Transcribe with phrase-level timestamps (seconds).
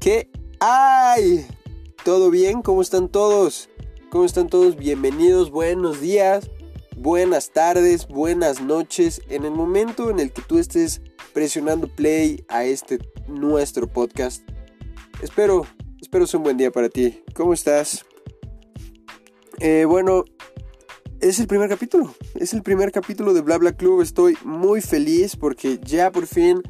[0.00, 0.30] ¿Qué
[0.60, 1.46] hay?
[2.06, 2.62] ¿Todo bien?
[2.62, 3.68] ¿Cómo están todos?
[4.08, 4.76] ¿Cómo están todos?
[4.76, 6.50] Bienvenidos, buenos días,
[6.96, 9.20] buenas tardes, buenas noches.
[9.28, 11.02] En el momento en el que tú estés
[11.34, 12.98] presionando play a este
[13.28, 14.42] nuestro podcast,
[15.20, 15.66] espero,
[16.00, 17.22] espero sea un buen día para ti.
[17.34, 18.06] ¿Cómo estás?
[19.58, 20.24] Eh, bueno,
[21.20, 22.14] es el primer capítulo.
[22.36, 24.00] Es el primer capítulo de Bla Bla Club.
[24.00, 26.62] Estoy muy feliz porque ya por fin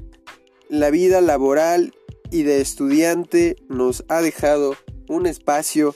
[0.68, 1.94] la vida laboral
[2.30, 4.74] y de estudiante nos ha dejado
[5.08, 5.94] un espacio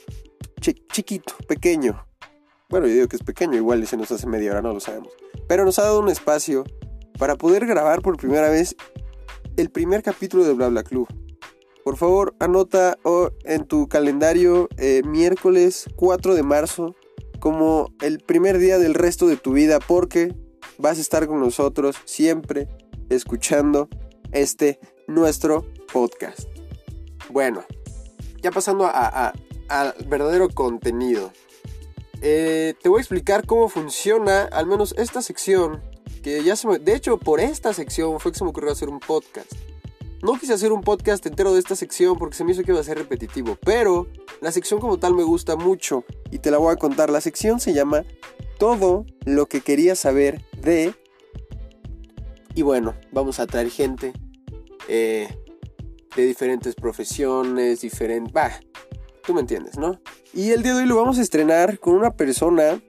[0.59, 2.05] chiquito, pequeño.
[2.69, 5.13] Bueno, yo digo que es pequeño, igual se nos hace media hora, no lo sabemos.
[5.47, 6.65] Pero nos ha dado un espacio
[7.17, 8.75] para poder grabar por primera vez
[9.57, 11.07] el primer capítulo de Bla Bla Club.
[11.83, 12.97] Por favor, anota
[13.43, 16.95] en tu calendario eh, miércoles 4 de marzo
[17.39, 20.33] como el primer día del resto de tu vida porque
[20.79, 22.67] vas a estar con nosotros siempre
[23.09, 23.87] escuchando
[24.31, 25.63] este nuestro
[25.95, 26.49] podcast.
[27.29, 27.63] Bueno,
[28.41, 29.33] ya pasando a,
[29.69, 31.31] al verdadero contenido.
[32.21, 35.81] Eh, te voy a explicar cómo funciona al menos esta sección.
[36.21, 38.89] Que ya se me, de hecho, por esta sección fue que se me ocurrió hacer
[38.89, 39.49] un podcast.
[40.21, 42.81] No quise hacer un podcast entero de esta sección porque se me hizo que iba
[42.81, 44.07] a ser repetitivo, pero
[44.41, 47.09] la sección como tal me gusta mucho y te la voy a contar.
[47.09, 48.03] La sección se llama
[48.57, 50.93] Todo lo que quería saber de...
[52.53, 54.11] Y bueno, vamos a traer gente
[54.89, 55.29] eh,
[56.15, 58.33] de diferentes profesiones, diferentes...
[58.33, 58.59] Bah,
[59.25, 59.99] tú me entiendes, ¿no?
[60.33, 62.81] Y el día de hoy lo vamos a estrenar con una persona,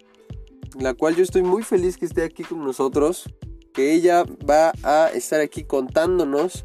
[0.79, 3.25] la cual yo estoy muy feliz que esté aquí con nosotros,
[3.73, 6.65] que ella va a estar aquí contándonos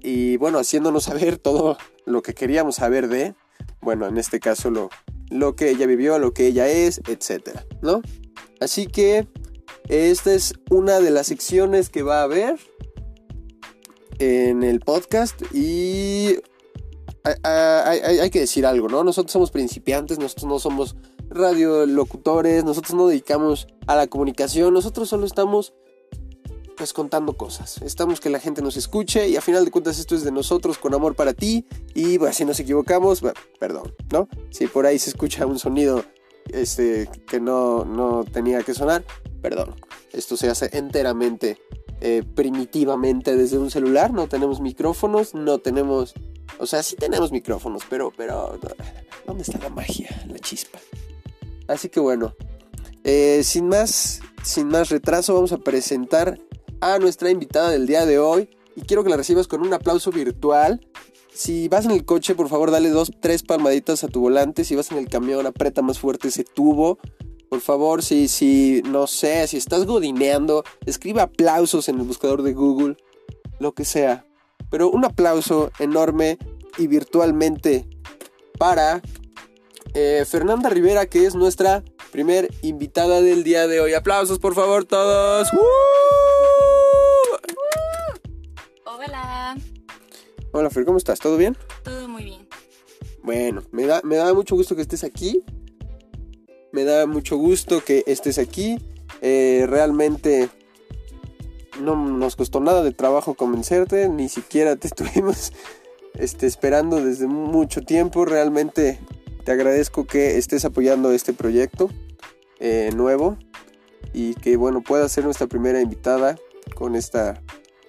[0.00, 3.34] y bueno, haciéndonos saber todo lo que queríamos saber de,
[3.80, 4.90] bueno, en este caso lo,
[5.30, 8.02] lo que ella vivió, lo que ella es, etcétera, ¿no?
[8.60, 9.26] Así que
[9.88, 12.58] esta es una de las secciones que va a haber
[14.18, 16.36] en el podcast y
[17.42, 19.02] hay, que decir algo, ¿no?
[19.02, 20.96] Nosotros somos principiantes, nosotros no somos
[21.30, 25.72] radiolocutores, nosotros no dedicamos a la comunicación, nosotros solo estamos
[26.76, 27.80] pues contando cosas.
[27.82, 30.76] Estamos que la gente nos escuche y a final de cuentas esto es de nosotros
[30.76, 33.22] con amor para ti y bueno, si nos equivocamos,
[33.58, 34.28] perdón, ¿no?
[34.50, 36.04] Si por ahí se escucha un sonido
[36.48, 39.04] este, que no, no tenía que sonar,
[39.40, 39.74] perdón.
[40.12, 41.58] Esto se hace enteramente,
[42.06, 46.12] eh, primitivamente desde un celular, no tenemos micrófonos, no tenemos...
[46.58, 48.58] O sea, sí tenemos micrófonos, pero, pero,
[49.26, 50.78] ¿dónde está la magia, la chispa?
[51.66, 52.34] Así que bueno,
[53.04, 56.38] eh, sin más, sin más retraso, vamos a presentar
[56.82, 60.10] a nuestra invitada del día de hoy y quiero que la recibas con un aplauso
[60.10, 60.86] virtual.
[61.32, 64.64] Si vas en el coche, por favor, dale dos, tres palmaditas a tu volante.
[64.64, 66.98] Si vas en el camión, aprieta más fuerte ese tubo.
[67.54, 72.52] Por favor, si, si, no sé, si estás godineando, escribe aplausos en el buscador de
[72.52, 72.96] Google,
[73.60, 74.26] lo que sea.
[74.72, 76.36] Pero un aplauso enorme
[76.78, 77.88] y virtualmente
[78.58, 79.02] para
[79.94, 83.94] eh, Fernanda Rivera, que es nuestra primer invitada del día de hoy.
[83.94, 85.48] Aplausos, por favor, todos.
[88.84, 89.56] Hola.
[90.50, 91.20] Hola Fer, ¿cómo estás?
[91.20, 91.56] ¿Todo bien?
[91.84, 92.48] Todo muy bien.
[93.22, 95.44] Bueno, me da, me da mucho gusto que estés aquí.
[96.74, 98.80] Me da mucho gusto que estés aquí.
[99.22, 100.48] Eh, realmente
[101.80, 105.52] no nos costó nada de trabajo convencerte, ni siquiera te estuvimos
[106.14, 108.24] este, esperando desde mucho tiempo.
[108.24, 108.98] Realmente
[109.44, 111.90] te agradezco que estés apoyando este proyecto
[112.58, 113.38] eh, nuevo
[114.12, 116.36] y que bueno pueda ser nuestra primera invitada
[116.74, 117.40] con esta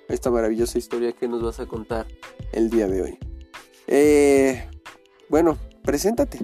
[0.09, 2.05] esta maravillosa historia que nos vas a contar
[2.51, 3.17] el día de hoy.
[3.87, 4.69] Eh,
[5.27, 6.37] bueno, preséntate.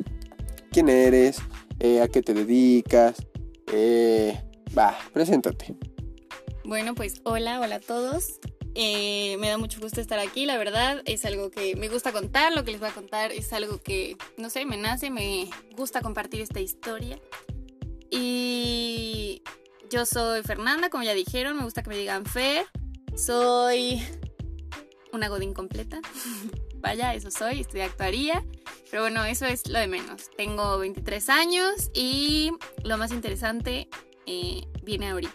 [0.71, 1.37] ¿Quién eres?
[1.83, 3.25] Eh, ¿A qué te dedicas?
[3.73, 4.39] Eh,
[4.77, 5.75] va, preséntate.
[6.63, 8.39] Bueno, pues hola, hola a todos.
[8.75, 12.63] me da mucho gusto estar aquí, la verdad es algo que me gusta contar, lo
[12.63, 16.41] que les voy a contar es algo que, no sé, me nace, me gusta compartir
[16.41, 17.19] esta historia.
[18.11, 19.41] Y
[19.89, 22.67] yo soy Fernanda, como ya dijeron, me gusta que me digan Fer.
[23.15, 24.03] Soy
[25.11, 25.99] una godín completa.
[26.81, 28.43] Vaya, eso soy, estudié actuaría.
[28.89, 30.29] Pero bueno, eso es lo de menos.
[30.35, 32.51] Tengo 23 años y
[32.83, 33.87] lo más interesante
[34.25, 35.33] eh, viene ahorita.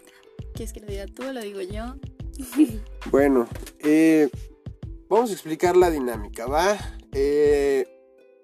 [0.54, 1.94] ¿Quieres que lo diga tú o lo digo yo?
[3.10, 3.48] bueno,
[3.80, 4.28] eh,
[5.08, 6.76] vamos a explicar la dinámica, ¿va?
[7.12, 7.86] Eh,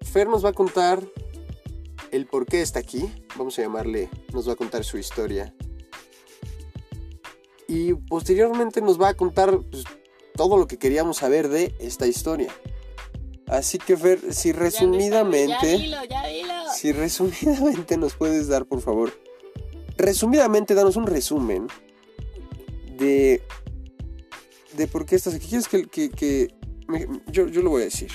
[0.01, 1.03] Fer nos va a contar
[2.11, 3.11] el por qué está aquí.
[3.37, 5.53] Vamos a llamarle, nos va a contar su historia
[7.73, 9.83] y posteriormente nos va a contar pues,
[10.35, 12.53] todo lo que queríamos saber de esta historia.
[13.53, 15.77] Así que Fer, si resumidamente,
[16.75, 19.13] si resumidamente nos puedes dar, por favor,
[19.95, 21.67] resumidamente danos un resumen
[22.97, 23.43] de
[24.75, 25.47] de por qué estás aquí.
[25.47, 26.47] ¿Quieres que, que,
[27.31, 28.09] yo, yo lo voy a decir?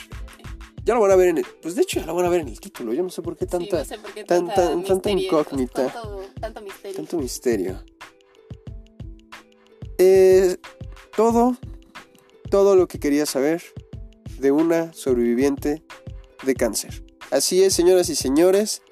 [0.85, 2.41] Ya lo van a ver en el, pues de hecho ya lo van a ver
[2.41, 2.93] en el título.
[2.93, 5.11] Yo no sé por qué tanta, sí, no sé por qué tan- tanta, tan- tanta
[5.11, 5.87] incógnita.
[5.93, 6.97] Tanto, tanto misterio.
[6.97, 7.85] tanto misterio.
[9.99, 10.57] Eh,
[11.17, 11.57] todo,
[12.51, 13.63] todo lo que quería saber
[14.39, 15.83] de una sobreviviente
[16.45, 17.05] de cáncer.
[17.31, 18.83] Así es, señoras y señores,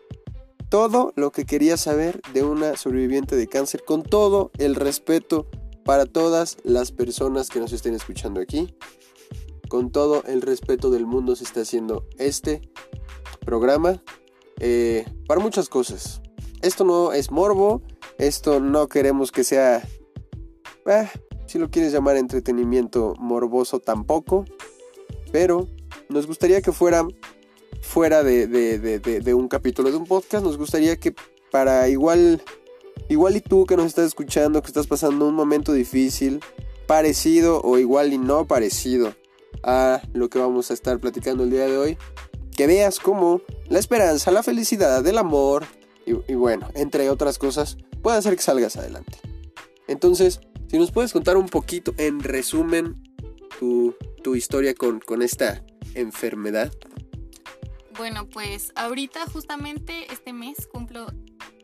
[0.68, 5.48] todo lo que quería saber de una sobreviviente de cáncer, con todo el respeto
[5.84, 8.74] para todas las personas que nos estén escuchando aquí.
[9.68, 12.60] Con todo el respeto del mundo se está haciendo este
[13.44, 14.02] programa
[14.60, 16.20] eh, para muchas cosas.
[16.62, 17.82] Esto no es morbo,
[18.18, 19.86] esto no queremos que sea,
[20.86, 21.08] eh,
[21.46, 24.44] si lo quieres llamar entretenimiento morboso tampoco,
[25.32, 25.68] pero
[26.08, 27.06] nos gustaría que fuera
[27.82, 31.14] fuera de, de- de- de- un capítulo de un podcast, nos gustaría que
[31.50, 32.42] para igual,
[33.08, 36.40] igual y tú que nos estás escuchando, que estás pasando un momento difícil,
[36.86, 39.14] parecido o igual y no parecido
[39.62, 41.98] a lo que vamos a estar platicando el día de hoy,
[42.56, 45.64] que veas cómo la esperanza, la felicidad, el amor
[46.06, 49.18] y, y bueno, entre otras cosas, puede hacer que salgas adelante.
[49.88, 53.02] Entonces, si nos puedes contar un poquito, en resumen,
[53.58, 55.62] tu, tu historia con, con esta
[55.94, 56.72] enfermedad.
[57.96, 61.06] Bueno, pues ahorita justamente este mes cumplo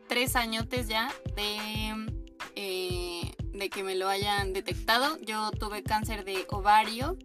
[0.07, 2.07] tres añotes ya de,
[2.55, 5.17] eh, de que me lo hayan detectado.
[5.21, 7.17] Yo tuve cáncer de ovario.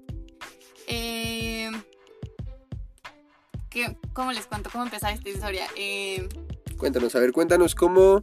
[0.87, 1.71] Eh,
[3.71, 4.71] ¿qué- ¿Cómo les cuento?
[4.71, 5.67] ¿Cómo empezar esta historia?
[5.77, 6.29] Eh,
[6.77, 8.23] Cuéntanos, a ver, cuéntanos cómo...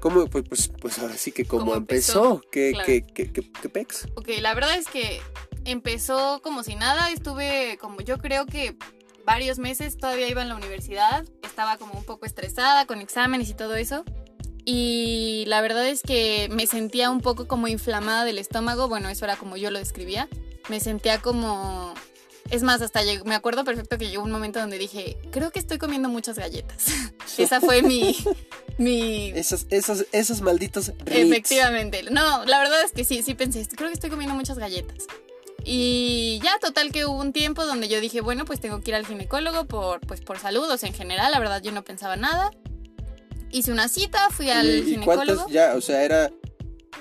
[0.00, 0.26] ¿Cómo?
[0.26, 2.34] Pues, pues, pues ahora sí que cómo, ¿Cómo empezó.
[2.34, 2.50] empezó?
[2.50, 2.86] ¿Qué, Claro.
[2.86, 4.06] qué, qué, qué- qué pex?
[4.14, 5.20] ok, la verdad es que
[5.64, 7.10] empezó como si nada.
[7.10, 8.76] Estuve como yo creo que
[9.24, 11.24] varios meses todavía iba en la universidad.
[11.42, 14.04] Estaba como un poco estresada con exámenes y todo eso.
[14.64, 18.88] Y la verdad es que me sentía un poco como inflamada del estómago.
[18.88, 20.28] Bueno, eso era como yo lo describía.
[20.68, 21.94] Me sentía como...
[22.50, 25.58] Es más, hasta llegó- me acuerdo perfecto que llegó un momento donde dije, creo que
[25.58, 26.86] estoy comiendo muchas galletas.
[27.38, 28.16] Esa fue mi...
[28.78, 31.16] mi Esas, esas, esas malditas Ritz.
[31.30, 32.02] Efectivamente.
[32.10, 35.06] No, la verdad es que sí, sí pensé, creo que estoy comiendo muchas galletas.
[35.64, 38.94] Y ya, total que hubo un tiempo donde yo dije, bueno, pues tengo que ir
[38.94, 42.14] al ginecólogo por, pues, por salud, o sea, en general, la verdad yo no pensaba
[42.14, 42.52] nada.
[43.50, 45.24] Hice una cita, fui al ¿Y, y ginecólogo.
[45.24, 45.74] cuántas ya?
[45.74, 46.30] O sea, era,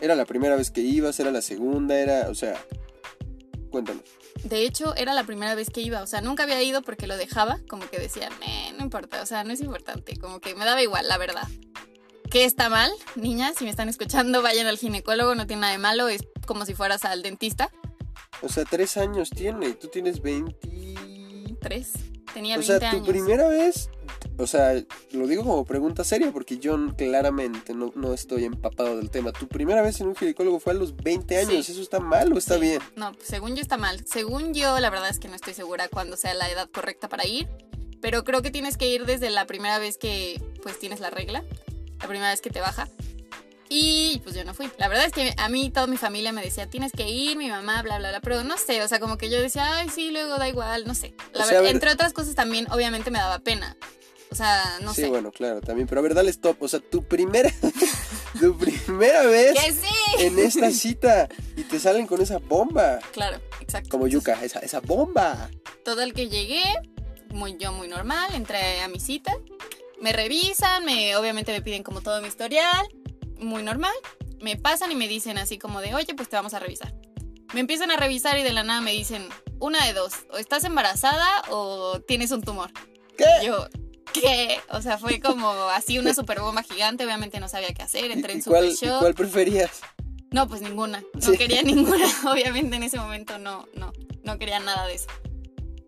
[0.01, 2.55] era la primera vez que ibas, era la segunda, era, o sea,
[3.69, 4.03] cuéntanos.
[4.43, 7.17] De hecho, era la primera vez que iba, o sea, nunca había ido porque lo
[7.17, 10.65] dejaba, como que decía, "Meh, no importa, o sea, no es importante, como que me
[10.65, 11.47] daba igual, la verdad.
[12.29, 12.91] ¿Qué está mal?
[13.15, 16.65] Niñas, si me están escuchando, vayan al ginecólogo, no tiene nada de malo, es como
[16.65, 17.71] si fueras al dentista.
[18.41, 21.55] O sea, tres años tiene y tú tienes 20...
[21.61, 21.93] Tres.
[22.33, 23.07] Tenía O 20 sea, tu años.
[23.07, 23.89] primera vez,
[24.37, 24.73] o sea,
[25.11, 29.31] lo digo como pregunta seria porque yo claramente no, no estoy empapado del tema.
[29.31, 31.71] Tu primera vez en un ginecólogo fue a los 20 años, Sí.
[31.71, 32.61] ¿eso está mal o está Sí.
[32.61, 32.81] bien?
[32.95, 34.05] No, pues, según yo está mal.
[34.05, 37.25] Según yo, la verdad es que no estoy segura cuándo sea la edad correcta para
[37.25, 37.47] ir.
[38.01, 41.43] Pero creo que tienes que ir desde la primera vez que pues tienes la regla.
[41.99, 42.87] La primera vez que te baja.
[43.67, 44.69] Y pues yo no fui.
[44.77, 47.49] La verdad es que a mí toda mi familia me decía, tienes que ir, mi
[47.49, 48.21] mamá, bla, bla, bla.
[48.21, 50.93] Pero no sé, o sea, como que yo decía, ay, sí, luego da igual, no
[50.93, 51.15] sé.
[51.33, 53.75] La O sea, verdad, ver- entre otras cosas también, obviamente me daba pena.
[54.31, 55.07] O sea, no sí, sé.
[55.09, 55.87] bueno, claro, también.
[55.87, 56.61] Pero a ver, dale stop.
[56.61, 57.51] O sea, tu primera,
[58.39, 60.23] tu primera vez sí.
[60.23, 62.99] en esta cita y te salen con esa bomba.
[63.11, 63.89] Claro, exacto.
[63.89, 65.49] Como yuca, esa, esa bomba.
[65.83, 66.63] Todo el que llegué,
[67.29, 69.37] muy, yo muy normal, entré a mi cita,
[70.01, 72.87] me revisan, me, obviamente me piden como todo mi historial,
[73.39, 73.93] muy normal,
[74.41, 76.93] me pasan y me dicen así como de, oye, pues te vamos a revisar.
[77.53, 79.27] Me empiezan a revisar y de la nada me dicen,
[79.59, 82.71] una de dos, o estás embarazada o tienes un tumor.
[83.17, 83.25] ¿Qué?
[83.43, 83.67] Y yo,
[84.21, 84.59] ¿qué?
[84.69, 88.33] O sea, fue como así una super bomba gigante, obviamente no sabía qué hacer, entré
[88.33, 88.99] ¿Y, en super cuál, shock.
[88.99, 89.81] cuál preferías?
[90.31, 91.03] No, pues ninguna.
[91.13, 91.37] No Sí.
[91.37, 92.05] quería ninguna.
[92.31, 93.93] Obviamente en ese momento no, no,
[94.23, 95.07] no quería nada de eso.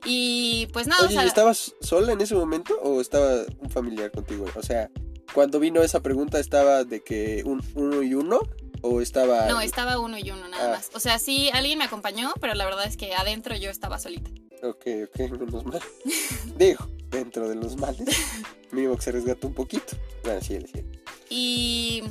[0.05, 3.69] Y pues nada, Oye, o sea, ¿y ¿estabas sola en ese momento o estaba un
[3.69, 4.45] familiar contigo?
[4.55, 4.89] O sea,
[5.33, 8.39] cuando vino esa pregunta, ¿estaba de que un uno y uno?
[8.83, 9.47] ¿O estaba.?
[9.47, 10.75] no, estaba uno y uno nada Ah.
[10.77, 10.91] más.
[10.93, 14.29] O sea, sí, alguien me acompañó, pero la verdad es que adentro yo estaba solita.
[14.63, 15.81] Ok, ok, menos mal.
[16.57, 18.07] Digo, dentro de los males,
[18.71, 19.95] mínimo que se resgate un poquito.
[20.23, 20.83] Bueno, sí, sí.
[21.29, 22.03] Y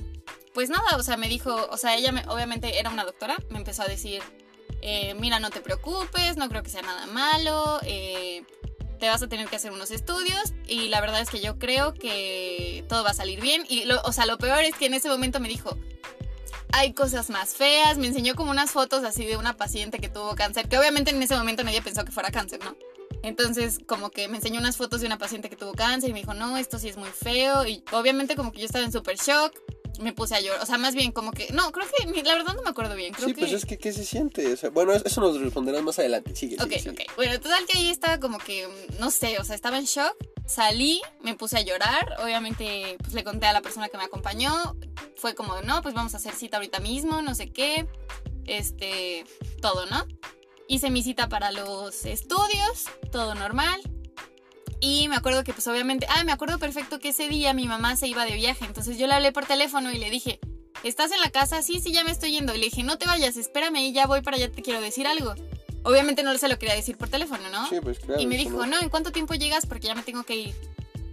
[0.55, 3.59] pues nada, o sea, me dijo, o sea, ella me- obviamente era una doctora, me
[3.59, 4.23] empezó a decir,
[4.83, 8.43] eh, mira, no te preocupes, no creo que sea nada malo, eh,
[8.99, 11.93] te vas a tener que hacer unos estudios y la verdad es que yo creo
[11.93, 13.65] que todo va a salir bien.
[13.69, 15.77] Y, lo, o sea, lo peor es que en ese momento me dijo,
[16.73, 20.35] hay cosas más feas, me enseñó como unas fotos así de una paciente que tuvo
[20.35, 22.75] cáncer, que obviamente en ese momento nadie pensó que fuera cáncer, ¿no?
[23.27, 26.21] Entonces, como que me enseñó unas fotos de una paciente que tuvo cáncer y me
[26.21, 27.67] dijo, no, esto sí es muy feo.
[27.67, 29.53] Y obviamente como que yo estaba en súper shock.
[30.01, 30.63] me puse a llorar.
[30.63, 31.51] O sea, más bien como que.
[31.53, 32.23] No, creo que.
[32.23, 33.13] La verdad no me acuerdo bien.
[33.15, 33.41] Creo Sí, que...
[33.41, 34.53] pues es que, ¿qué se siente?
[34.53, 36.37] O sea, bueno, eso nos responderás más adelante.
[36.37, 36.91] Sigue, Ok, sigue, sigue.
[37.09, 37.17] ok.
[37.17, 38.69] Bueno, total que ahí estaba como que,
[39.01, 40.15] no sé, o sea, estaba en shock.
[40.47, 42.15] Salí, me puse a llorar.
[42.23, 44.53] Obviamente, pues le conté a la persona que me acompañó.
[45.17, 47.87] Fue como, no, pues vamos a hacer cita ahorita mismo, no sé qué.
[48.45, 49.25] Este,
[49.61, 50.07] todo, ¿no?
[50.69, 53.81] Hice mi cita para los estudios, todo normal.
[54.81, 57.97] Y me acuerdo que, pues obviamente, ah, me acuerdo perfecto que ese día mi mamá
[57.97, 58.65] se iba de viaje.
[58.65, 60.39] Entonces yo le hablé por teléfono y le dije,
[60.83, 61.63] ¿estás en la casa?
[61.63, 62.55] Sí, sí, ya me estoy yendo.
[62.55, 65.07] Y le dije, no te vayas, espérame y ya voy para allá, te quiero decir
[65.07, 65.35] algo.
[65.85, 67.69] Obviamente no se lo quería decir por teléfono, ¿no?
[67.69, 68.21] Sí, pues claro.
[68.21, 69.67] y me dijo, no, ¿en cuánto tiempo llegas?
[69.67, 70.55] Porque ya me tengo que ir.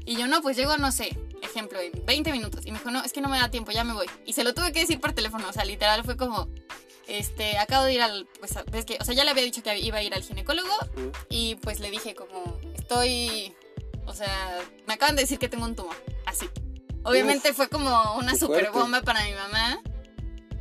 [0.06, 2.66] Y yo, no, pues llego, no sé, ejemplo, en 20 minutos.
[2.66, 4.08] Y me dijo, no, es que no me da tiempo, ya me voy.
[4.26, 6.50] Y se lo tuve que decir por teléfono, o sea, literal fue como,
[7.08, 9.78] este, acabo de ir al, pues, ves que, o sea, ya le había dicho que
[9.80, 10.74] iba a ir al ginecólogo.
[11.30, 13.54] Y pues le dije como, estoy,
[14.06, 15.96] o sea, me acaban de decir que tengo un tumor,
[16.26, 16.50] así.
[17.04, 19.82] Obviamente fue como una super bomba para mi mamá.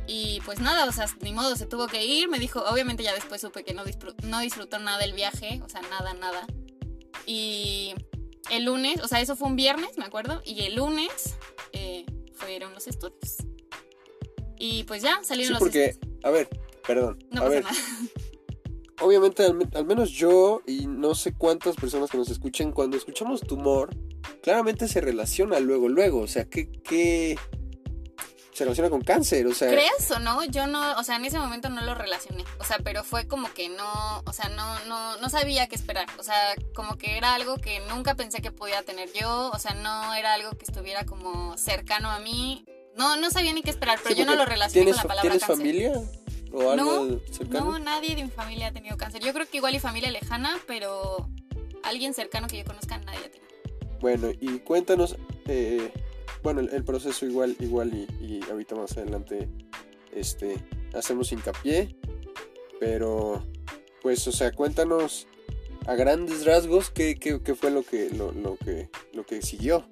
[0.05, 2.27] Y pues nada, o sea, ni modo, se tuvo que ir.
[2.27, 5.69] Me dijo, obviamente ya después supe que no, disfrutó, no disfrutó nada del viaje, o
[5.69, 6.45] sea, nada, nada.
[7.25, 7.93] Y
[8.49, 10.41] el lunes, o sea, eso fue un viernes, me acuerdo.
[10.45, 11.35] Y el lunes
[11.71, 13.37] eh, fueron los estudios.
[14.57, 16.12] Y pues ya Sí, salieron los porque, estudios.
[16.23, 16.49] A ver,
[16.85, 17.19] perdón.
[17.31, 17.77] No a pasa ver, nada.
[19.01, 23.41] obviamente, al, al menos yo y no sé cuántas personas que nos escuchen, cuando escuchamos
[23.41, 23.95] tumor,
[24.41, 26.19] claramente se relaciona luego, luego.
[26.21, 27.37] O sea, ¿qué, qué
[28.53, 29.47] se relaciona con cáncer?
[29.47, 32.45] O sea, Creas o no, yo no, o sea, en ese momento no lo relacioné.
[32.59, 36.07] O sea, pero fue como que no, o sea, no, no, no sabía qué esperar.
[36.19, 36.37] O sea,
[36.75, 39.49] como que era algo que nunca pensé que podía tener yo.
[39.51, 42.65] O sea, no era algo que estuviera como cercano a mí.
[42.97, 45.07] No, no sabía ni qué esperar, pero sí, yo no lo relacioné ¿tienes, con la
[45.07, 45.57] palabra ¿Tienes cáncer.
[45.57, 46.01] familia?
[46.51, 47.65] ¿O algo No, cercano?
[47.71, 49.21] No, nadie de mi familia ha tenido cáncer.
[49.23, 51.27] Yo creo que igual y familia lejana, pero
[51.83, 53.51] alguien cercano que yo conozca nadie ha tenido.
[53.99, 55.15] Bueno, y cuéntanos,
[55.47, 55.91] eh,
[56.43, 59.49] bueno, el, el proceso igual, igual y, y ahorita más adelante,
[60.13, 60.57] este,
[60.93, 61.95] hacemos hincapié,
[62.79, 63.43] pero,
[64.01, 65.27] pues, o sea, cuéntanos
[65.87, 69.85] a grandes rasgos qué, qué- qué fue lo que, lo, lo que, lo que siguió.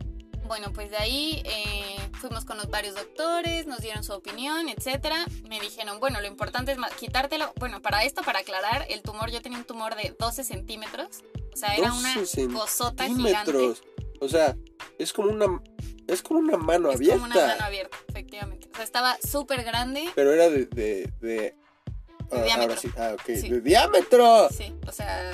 [0.47, 5.25] Bueno, pues de ahí eh, fuimos con los varios doctores, nos dieron su opinión, etcétera.
[5.47, 7.53] Me dijeron, bueno, lo importante es quitártelo.
[7.57, 11.23] Bueno, para esto, para aclarar, el tumor, yo tenía un tumor de 12 centímetros.
[11.53, 13.73] O sea, era una 12 cosota gigante.
[14.19, 14.55] O sea,
[14.99, 15.61] es como una,
[16.07, 18.69] es como una mano Es abierta, como una mano abierta, efectivamente.
[18.71, 20.09] O sea, estaba súper grande.
[20.15, 21.55] pero era de, de, de,
[21.89, 22.77] ah, ahora diámetro.
[22.77, 23.49] sí, ah, ok, Sí.
[23.49, 24.49] de diámetro.
[24.49, 25.31] Sí, o sea.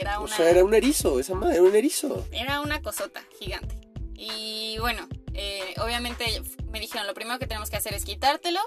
[0.00, 0.36] Era O una...
[0.36, 2.26] sea, era un erizo, esa madre, era un erizo.
[2.32, 3.74] Era una cosota gigante.
[4.14, 8.60] Y bueno, eh, obviamente me dijeron, lo primero que tenemos que hacer es quitártelo.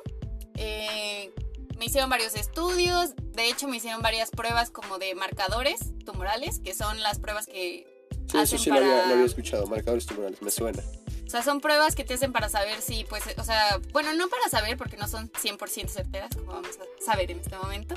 [0.56, 1.32] Eh,
[1.78, 6.74] me hicieron varios estudios, de hecho me hicieron varias pruebas como de marcadores tumorales, que
[6.76, 7.88] son las pruebas que...
[8.12, 10.82] Sí, eso hacen sí lo, para- había, lo había escuchado, marcadores tumorales, me suena.
[11.26, 14.30] O sea, son pruebas que te hacen para saber si, pues, o sea, bueno, no
[14.30, 17.96] para saber porque no son 100% certeras, como vamos a saber en este momento.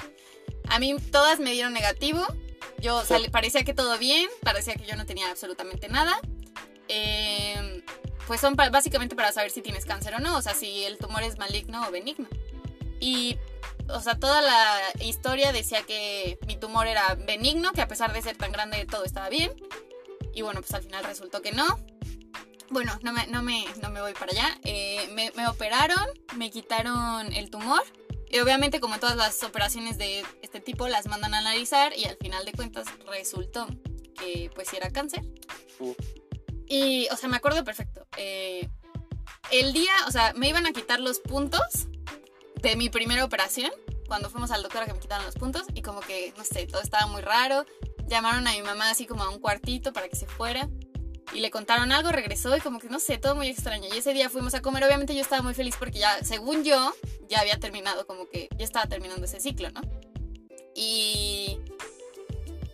[0.69, 2.23] A mí todas me dieron negativo.
[2.79, 3.09] Yo Sí.
[3.09, 6.19] sale- parecía que todo bien, parecía que yo no tenía absolutamente nada.
[6.89, 7.83] Eh,
[8.27, 10.99] pues son pa- básicamente para saber si tienes cáncer o no, o sea, si el
[10.99, 12.29] tumor es maligno o benigno.
[13.01, 13.39] Y,
[13.89, 18.23] o sea, toda la historia decía que mi tumor era benigno, que a pesar de
[18.23, 19.53] ser tan grande todo estaba bien.
[20.35, 21.67] Y bueno, pues al final resultó que no.
[22.69, 24.59] Bueno, no me, no me, no me voy para allá.
[24.65, 26.05] Eh, me, me operaron,
[26.37, 27.83] me quitaron el tumor.
[28.31, 32.17] Y obviamente, como todas las operaciones de este tipo, las mandan a analizar y al
[32.17, 33.67] final de cuentas resultó
[34.19, 35.23] que pues era cáncer.
[35.79, 35.95] Uh.
[36.69, 38.07] Y, o sea, me acuerdo perfecto.
[38.17, 38.69] Eh,
[39.51, 41.89] el día, o sea, me iban a quitar los puntos
[42.57, 43.71] de mi primera operación.
[44.09, 45.65] Cuando fuimos al doctor a que me quitaron los puntos.
[45.75, 47.65] Y como que, no sé, todo estaba muy raro.
[48.09, 50.69] Llamaron a mi mamá así como a un cuartito para que se fuera.
[51.35, 53.89] Y le contaron algo, regresó y como que no sé, todo muy extraño.
[53.93, 54.85] Y ese día fuimos a comer.
[54.85, 56.95] Obviamente yo estaba muy feliz porque ya, según yo,
[57.29, 59.81] ya había terminado, como que ya estaba terminando ese ciclo, ¿no?
[60.75, 61.59] Y.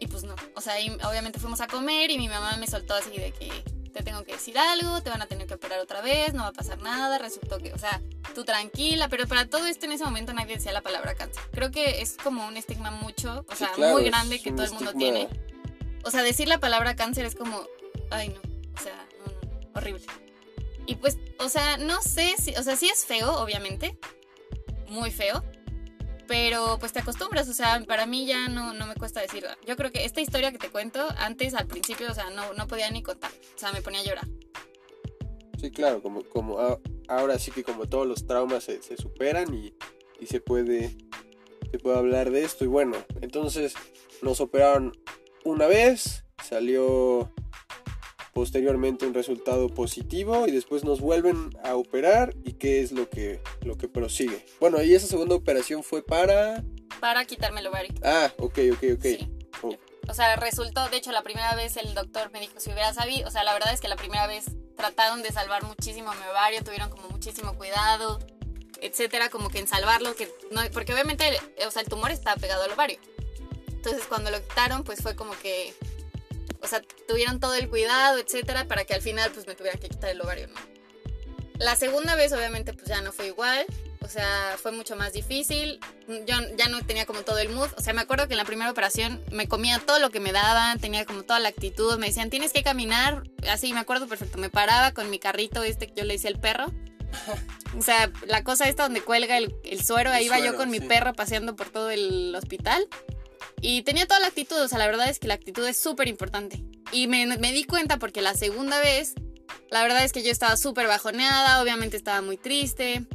[0.00, 0.34] Y pues no.
[0.56, 3.48] O sea, y obviamente fuimos a comer y mi mamá me soltó así de que
[3.92, 6.48] te tengo que decir algo, te van a tener que operar otra vez, no va
[6.48, 7.18] a pasar nada.
[7.18, 8.00] Resultó que, o sea,
[8.34, 11.42] tú tranquila, pero para todo esto en ese momento nadie decía la palabra cáncer.
[11.52, 14.64] Creo que es como un estigma mucho, o Sí, sea, claro, muy grande que todo
[14.64, 15.28] el mundo estigma- tiene.
[16.04, 17.64] O sea, decir la palabra cáncer es como,
[18.12, 18.40] ay no,
[18.74, 20.02] o sea, no, no, horrible.
[20.86, 23.98] Y pues, o sea, no sé si, o sea, sí es feo, obviamente,
[24.88, 25.44] muy feo,
[26.26, 29.46] pero pues te acostumbras, o sea, para mí ya no, no me cuesta decir.
[29.66, 32.66] Yo creo que esta historia que te cuento, antes al principio, o sea, no, no
[32.66, 34.26] podía ni contar, o sea, me ponía a llorar.
[35.60, 39.54] Sí, claro, como, como a- ahora sí que como todos los traumas se, se superan
[39.54, 39.74] y,
[40.20, 40.96] y se puede
[41.70, 42.64] se puede hablar de esto.
[42.64, 43.74] Y bueno, entonces
[44.20, 44.92] nos operaron
[45.44, 47.32] una vez, salió
[48.32, 53.40] posteriormente un resultado positivo y después nos vuelven a operar y qué es lo que,
[53.62, 54.44] lo que prosigue.
[54.60, 56.64] Bueno, y esa segunda operación fue para...
[57.00, 57.92] Para quitarme el ovario.
[58.02, 59.02] Ah, ok, ok, ok.
[59.02, 59.28] Sí.
[59.62, 59.74] Oh.
[60.08, 63.28] O sea, resultó, de hecho, la primera vez el doctor me dijo, si hubiera sabido,
[63.28, 64.46] o sea, la verdad es que la primera vez
[64.76, 68.18] trataron de salvar muchísimo mi ovario, tuvieron como muchísimo cuidado,
[68.80, 71.24] etcétera, como que en salvarlo, que no, porque obviamente,
[71.66, 72.98] o sea, el tumor estaba pegado al ovario.
[73.68, 75.72] Entonces, cuando lo quitaron, pues fue como que,
[76.60, 79.88] o sea, tuvieron todo el cuidado, etcétera, para que al final, pues me tuviera que
[79.88, 80.54] quitar el ovario, ¿no?
[81.58, 83.66] La segunda vez, obviamente, pues ya no fue igual.
[84.00, 85.78] O sea, fue mucho más difícil.
[86.08, 87.68] Yo ya no tenía como todo el mood.
[87.76, 90.32] O sea, me acuerdo que en la primera operación me comía todo lo que me
[90.32, 91.98] daban, tenía como toda la actitud.
[91.98, 93.22] Me decían, tienes que caminar.
[93.48, 94.38] Así, me acuerdo perfecto.
[94.38, 96.66] Me paraba con mi carrito este que yo le decía el perro.
[97.78, 100.58] O sea, la cosa esta donde cuelga el, el suero, El ahí iba yo suero,
[100.58, 100.86] con mi sí.
[100.86, 102.86] perro paseando por todo el hospital.
[103.62, 106.08] Y tenía toda la actitud, o sea, la verdad es que la actitud es súper
[106.08, 106.62] importante.
[106.90, 109.14] Y me, me di cuenta porque la segunda vez,
[109.70, 113.06] la verdad es que yo estaba súper bajoneada, obviamente estaba muy triste.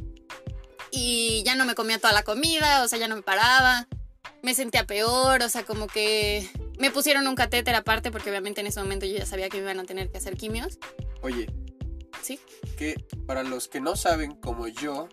[0.90, 3.86] Y ya no me comía toda la comida, o sea, ya no me paraba.
[4.42, 8.68] Me sentía peor, o sea, como que me pusieron un catéter aparte porque obviamente en
[8.68, 10.78] ese momento yo ya sabía que me iban a tener que hacer quimios.
[11.22, 11.46] Oye,
[12.22, 12.40] Sí.
[12.76, 12.94] que
[13.26, 15.08] para los que no saben como yo,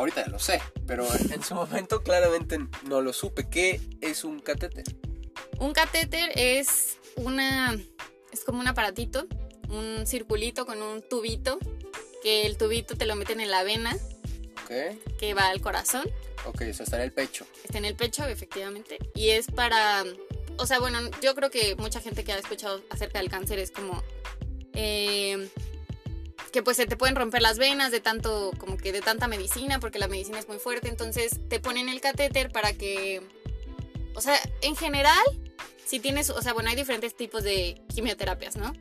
[0.00, 3.48] ahorita ya lo sé, pero en su momento claramente no lo supe.
[3.48, 4.84] ¿Qué es un catéter?
[5.58, 7.78] Un catéter es una.
[8.32, 9.26] Es como un aparatito,
[9.68, 11.58] un circulito con un tubito.
[12.22, 13.96] Que el tubito te lo meten en la vena
[14.64, 16.06] Ok, que va al corazón.
[16.44, 17.46] ok, eso está en el pecho.
[17.64, 18.98] Está en el pecho, efectivamente.
[19.14, 20.04] Y es para.
[20.58, 23.70] O sea, bueno, yo creo que mucha gente que ha escuchado acerca del cáncer es
[23.70, 24.02] como.
[24.74, 25.48] eh,
[26.52, 29.80] que pues se te pueden romper las venas de tanto, como que de tanta medicina,
[29.80, 30.88] porque la medicina es muy fuerte.
[30.88, 33.22] Entonces te ponen el catéter para que.
[34.14, 35.24] O sea, en general,
[35.84, 36.30] si tienes.
[36.30, 38.72] O sea, bueno, hay diferentes tipos de quimioterapias, ¿no?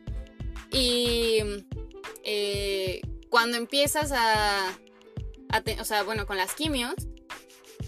[0.71, 1.39] Y.
[2.23, 4.77] eh, cuando empiezas a.
[5.79, 6.95] o sea, bueno, con las quimios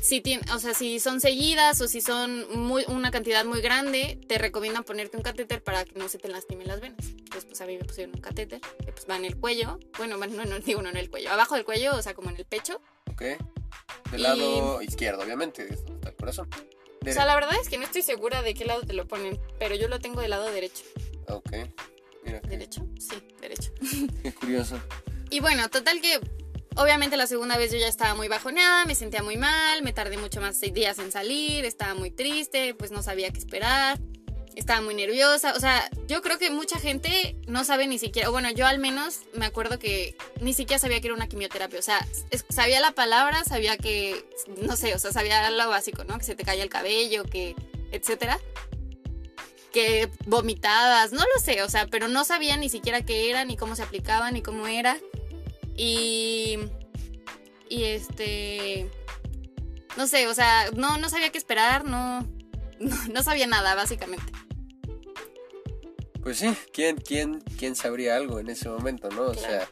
[0.01, 4.39] si o sea, si son seguidas o si son muy, una cantidad muy grande, te
[4.39, 7.06] recomiendan ponerte un catéter para que no se te lastimen las venas.
[7.51, 9.77] Pues a mí me pusieron un catéter que pues va en el cuello.
[9.97, 12.37] Bueno, no, no digo no en el cuello, abajo del cuello, o sea, como en
[12.37, 12.79] el pecho.
[13.11, 13.39] Ok, del
[14.13, 16.49] Y- lado izquierdo, obviamente, está el corazón.
[17.05, 19.37] O sea, la verdad es que no estoy segura de qué lado te lo ponen,
[19.59, 20.83] pero yo lo tengo del lado derecho.
[21.27, 21.51] Ok,
[22.23, 22.87] mira ¿Derecho?
[22.97, 23.73] Sí, derecho.
[24.23, 24.79] qué curioso.
[25.29, 26.21] Y bueno, total que
[26.77, 30.17] obviamente la segunda vez yo ya estaba muy bajoneada, me sentía muy mal, me tardé
[30.17, 33.99] mucho más seis días en salir, estaba muy triste, pues no sabía qué esperar,
[34.55, 35.53] estaba muy nerviosa.
[35.55, 38.79] O sea, yo creo que mucha gente no sabe ni siquiera, o bueno, yo al
[38.79, 41.79] menos me acuerdo que ni siquiera sabía que era una quimioterapia.
[41.79, 42.05] O sea,
[42.49, 44.25] sabía la palabra, sabía que,
[44.61, 46.17] no sé, o sea, sabía lo básico, ¿no?
[46.17, 47.55] Que se te caía el cabello, que,
[47.91, 48.39] etcétera.
[49.71, 53.55] Que vomitadas, no lo sé, o sea, pero no sabía ni siquiera qué era, ni
[53.55, 54.97] cómo se aplicaba, ni cómo era.
[55.77, 56.57] Y.
[57.69, 58.89] Y este.
[59.97, 62.25] No sé, o sea, no, no sabía qué esperar, no,
[62.82, 62.96] no.
[63.13, 64.32] no sabía nada, básicamente.
[66.24, 69.28] Pues sí, ¿quién, quién, quién sabría algo en ese momento, no?
[69.30, 69.39] O Claro.
[69.41, 69.70] sea,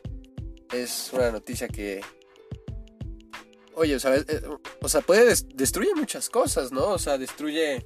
[0.74, 2.02] es una noticia que...
[3.76, 4.41] Oye, o sea, es- eh,
[4.82, 6.88] o sea puede des- destruye muchas cosas, ¿no?
[6.88, 7.86] O sea, destruye,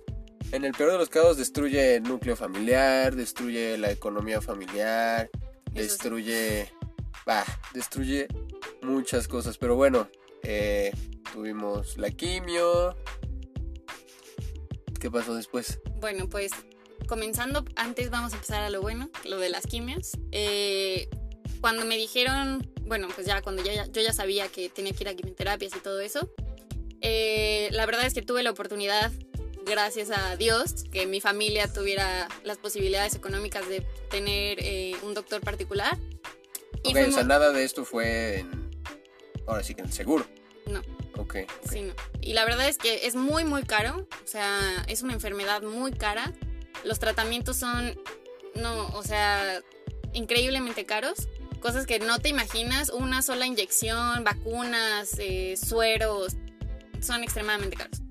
[0.54, 5.30] en el peor de los casos, destruye el núcleo familiar, destruye la economía familiar,
[5.74, 6.70] destruye,
[7.26, 8.28] bah, destruye
[8.82, 9.58] muchas cosas.
[9.58, 10.08] Pero bueno,
[10.42, 10.92] eh,
[11.34, 12.96] tuvimos la quimio.
[15.04, 15.82] ¿Qué pasó después?
[16.00, 16.52] Bueno, pues
[17.08, 20.12] comenzando, antes vamos a empezar a lo bueno, lo de las quimios.
[20.32, 21.10] Eh,
[21.60, 25.10] cuando me dijeron, bueno, pues ya cuando ya, yo ya sabía que tenía que ir
[25.10, 26.30] a quimioterapias y todo eso,
[27.02, 29.12] eh, la verdad es que tuve la oportunidad,
[29.66, 35.42] gracias a Dios, que mi familia tuviera las posibilidades económicas de tener eh, un doctor
[35.42, 35.98] particular.
[36.82, 38.72] Y Ok, o sea, fuimos- nada de esto fue en...
[39.48, 40.26] Ahora sí que en seguro.
[40.66, 40.82] No.
[41.18, 41.38] Ok.
[41.70, 41.92] Sí.
[42.22, 44.08] Y la verdad es que es muy, muy caro.
[44.24, 46.34] O sea, es una enfermedad muy cara.
[46.84, 47.98] Los tratamientos son,
[48.56, 49.62] no, o sea,
[50.14, 51.28] increíblemente caros.
[51.60, 52.90] Cosas que no te imaginas.
[52.90, 56.36] Una sola inyección, vacunas, eh, sueros,
[57.02, 58.02] son extremadamente caros.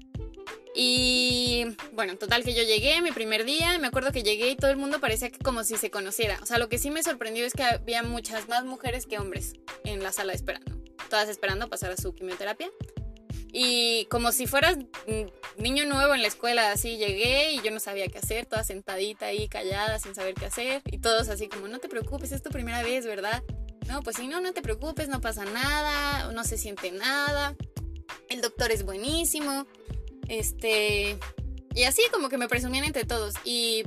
[0.74, 4.70] Y bueno, total que yo llegué mi primer día, me acuerdo que llegué y todo
[4.70, 6.38] el mundo parecía que como si se conociera.
[6.42, 9.52] O sea, lo que sí me sorprendió es que había muchas más mujeres que hombres
[9.84, 10.81] en la sala esperando.
[11.12, 12.70] Todas esperando pasar a su quimioterapia.
[13.53, 14.79] Y como si fueras
[15.59, 19.27] niño nuevo en la escuela, así llegué y yo no sabía qué hacer, toda sentadita
[19.27, 20.81] ahí, callada, sin saber qué hacer.
[20.87, 23.42] Y todos así como, no te preocupes, es tu primera vez, ¿verdad?
[23.88, 27.57] No, pues sí, no, no te preocupes, no pasa nada, no se siente nada.
[28.31, 29.66] El doctor es buenísimo.
[30.29, 31.18] Este.
[31.75, 33.35] Y así como que me presumían entre todos.
[33.44, 33.83] Y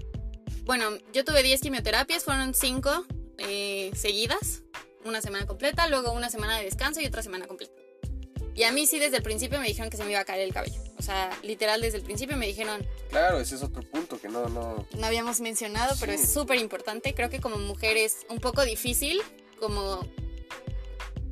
[0.65, 3.03] bueno, yo tuve 10 quimioterapias, fueron 5
[3.39, 4.61] eh, seguidas,
[5.05, 7.73] una semana completa, luego una semana de descanso y otra semana completa.
[8.55, 10.41] Y a mí sí desde el principio me dijeron que se me iba a caer
[10.41, 10.81] el cabello.
[10.97, 12.87] O sea, literal desde el principio me dijeron...
[13.09, 14.47] Claro, ese es otro punto que no...
[14.47, 17.13] No, no habíamos mencionado, pero es súper importante.
[17.13, 19.21] Creo que como mujer es un poco difícil,
[19.59, 20.07] como...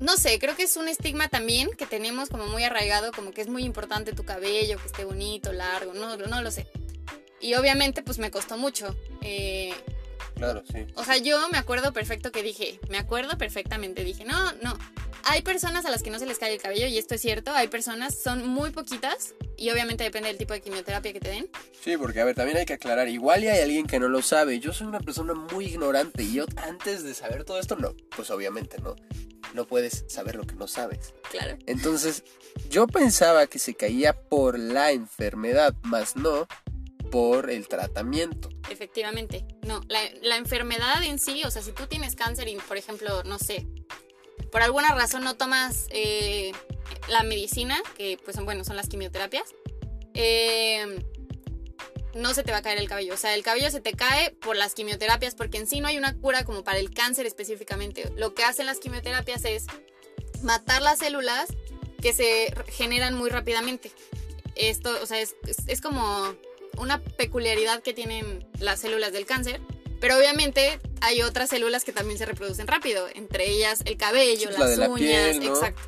[0.01, 3.39] No sé, creo que es un estigma también que tenemos como muy arraigado, como que
[3.39, 6.67] es muy importante tu cabello, que esté bonito, largo, no, no lo sé.
[7.39, 8.95] Y obviamente pues me costó mucho.
[9.21, 9.73] Eh,
[10.35, 10.85] claro, sí.
[10.95, 14.77] O sea, yo me acuerdo perfecto que dije, me acuerdo perfectamente, dije, no, no,
[15.23, 17.51] hay personas a las que no se les cae el cabello y esto es cierto,
[17.51, 21.49] hay personas, son muy poquitas y obviamente depende del tipo de quimioterapia que te den.
[21.81, 24.21] Sí, porque a ver, también hay que aclarar, igual y hay alguien que no lo
[24.21, 27.95] sabe, yo soy una persona muy ignorante y yo antes de saber todo esto, no,
[28.15, 28.95] pues obviamente no,
[29.53, 31.13] no puedes saber lo que no sabes.
[31.31, 31.57] Claro.
[31.67, 32.23] Entonces,
[32.69, 36.47] yo pensaba que se caía por la enfermedad, más no
[37.13, 38.49] por el tratamiento.
[38.71, 43.23] Efectivamente, no, la, enfermedad en sí, o sea, si tú tienes cáncer y, por ejemplo,
[43.23, 43.67] no sé,
[44.51, 46.53] por alguna razón no tomas eh,
[47.09, 49.43] la medicina, que pues bueno, son las quimioterapias,
[50.15, 51.05] eh,
[52.15, 53.13] no se te va a caer el cabello.
[53.13, 55.99] O sea, el cabello se te cae por las quimioterapias, porque en sí no hay
[55.99, 58.11] una cura como para el cáncer específicamente.
[58.15, 59.67] Lo que hacen las quimioterapias es
[60.41, 61.53] matar las células
[62.01, 63.91] que se generan muy rápidamente.
[64.55, 65.35] Esto, o sea, es,
[65.67, 66.35] es como
[66.77, 69.61] una peculiaridad que tienen las células del cáncer,
[69.99, 74.89] pero obviamente hay otras células que también se reproducen rápido, entre ellas el cabello, las
[74.89, 75.81] uñas, exacto.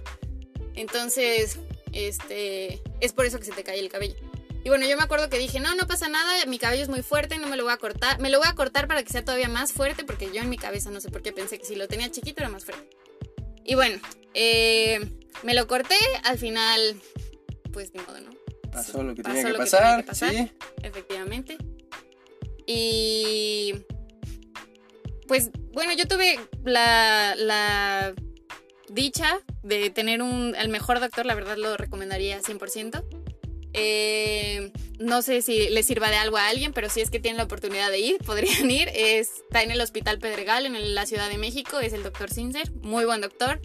[0.75, 1.57] Entonces,
[1.91, 4.15] este, es por eso que se te cae el cabello.
[4.63, 7.03] Y bueno, yo me acuerdo que dije, no, no pasa nada, mi cabello es muy
[7.03, 8.19] fuerte, no me lo voy a cortar.
[8.19, 10.57] Me lo voy a cortar para que sea todavía más fuerte, porque yo en mi
[10.57, 12.89] cabeza no sé por qué pensé que si lo tenía chiquito era más fuerte.
[13.63, 13.99] Y bueno,
[14.33, 14.99] eh,
[15.43, 16.99] me lo corté, al final,
[17.71, 18.34] pues ni modo, ¿no?
[18.75, 20.51] Pasó lo que, tenía, que pasar, que pasar, sí.
[20.83, 21.57] Efectivamente.
[22.67, 23.73] Y
[25.27, 28.13] pues bueno, yo tuve la,
[28.89, 33.03] dicha de tener un, el mejor doctor, la verdad lo recomendaría 100%.
[33.77, 37.37] Eh, no sé si le sirva de algo a alguien, pero si es que tienen
[37.37, 38.89] la oportunidad de ir, podrían ir.
[38.93, 43.05] está en el Hospital Pedregal, en la Ciudad de México, es el doctor Sincer, muy
[43.05, 43.59] buen doctor.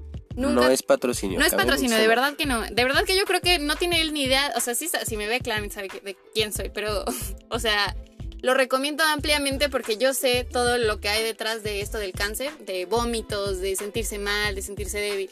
[0.48, 1.38] No es patrocinio.
[1.38, 2.62] No es patrocinio, de verdad que no.
[2.62, 5.16] De verdad que yo creo que no tiene él ni idea, o sea, sí, si
[5.16, 7.04] me ve claramente sabe de quién soy, pero,
[7.50, 7.94] o sea,
[8.42, 12.56] lo recomiendo ampliamente porque yo sé todo lo que hay detrás de esto del cáncer,
[12.58, 15.30] de vómitos, de sentirse mal, de sentirse débil.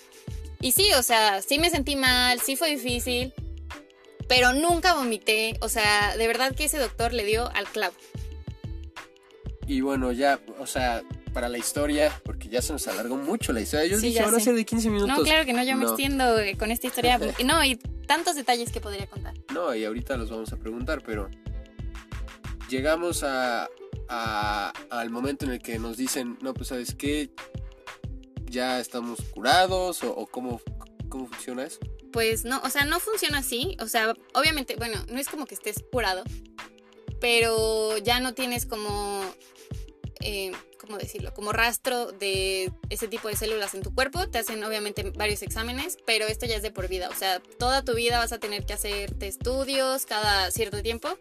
[0.61, 3.33] Y sí, o sea, sí me sentí mal, sí fue difícil,
[4.29, 5.57] pero nunca vomité.
[5.61, 7.95] O sea, de verdad que ese doctor le dio al clavo.
[9.67, 11.03] Y bueno, ya, o sea,
[11.39, 13.87] para la historia, porque ya se nos alargó mucho la historia.
[13.87, 15.19] Yo dije, ahora ser de 15 minutos.
[15.19, 17.17] No, claro que no, yo me extiendo eh, con esta historia.
[17.45, 17.77] no, y
[18.09, 19.35] tantos detalles que podría contar.
[19.55, 21.31] No, y ahorita los vamos a preguntar, pero
[22.69, 23.69] llegamos a,
[24.91, 27.31] al momento en el que nos dicen, no, pues sabes qué,
[28.47, 30.61] ya estamos curados o, cómo,
[31.09, 31.79] cómo funciona eso.
[32.11, 33.77] Pues no, o sea, no funciona así.
[33.79, 36.25] O sea, obviamente, bueno, no es como que estés curado,
[37.21, 39.23] pero ya no tienes como,
[40.19, 41.35] eh, ¿cómo decirlo?
[41.35, 44.29] Como rastro de ese tipo de células en tu cuerpo.
[44.29, 47.09] Te hacen obviamente varios exámenes, pero esto ya es de por vida.
[47.11, 51.19] O sea, toda tu vida vas a tener que hacerte estudios cada cierto tiempo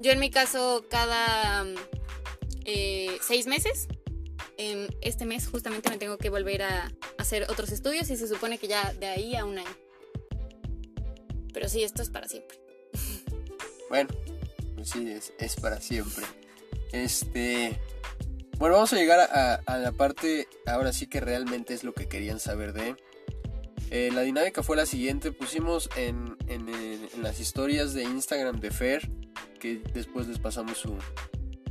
[0.00, 1.66] yo en mi caso cada
[2.64, 3.88] eh, seis meses,
[4.58, 8.58] en este mes justamente me tengo que volver a hacer otros estudios y se supone
[8.58, 9.76] que ya de ahí a un año.
[11.52, 12.58] Pero sí, esto es para siempre.
[13.88, 14.10] Bueno,
[14.74, 16.24] pues sí, es, para siempre.
[16.92, 17.78] Este...
[18.58, 22.40] Bueno, vamos a llegar a, la parte, ahora sí que realmente es lo que querían
[22.40, 22.96] saber de...
[23.90, 26.36] Eh, la dinámica fue la siguiente, pusimos en,
[27.20, 29.08] las historias de Instagram de Fer
[29.60, 30.96] que después les pasamos su,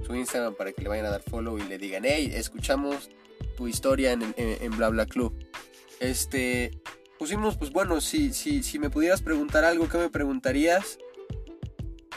[0.06, 3.10] su Instagram para que le vayan a dar follow y le digan, hey, escuchamos
[3.58, 5.34] tu historia en, en, Bla Bla Club.
[6.00, 6.72] Este,
[7.18, 11.00] pusimos, pues bueno, si, si, si me pudieras preguntar algo, ¿qué me preguntarías?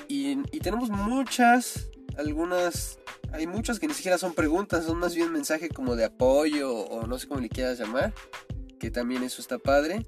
[0.09, 2.99] Y, y, tenemos muchas, algunas,
[3.33, 7.07] hay muchas que ni siquiera son preguntas, son más bien mensaje como de apoyo o
[7.07, 8.13] no sé cómo le quieras llamar,
[8.79, 10.07] que también eso está padre.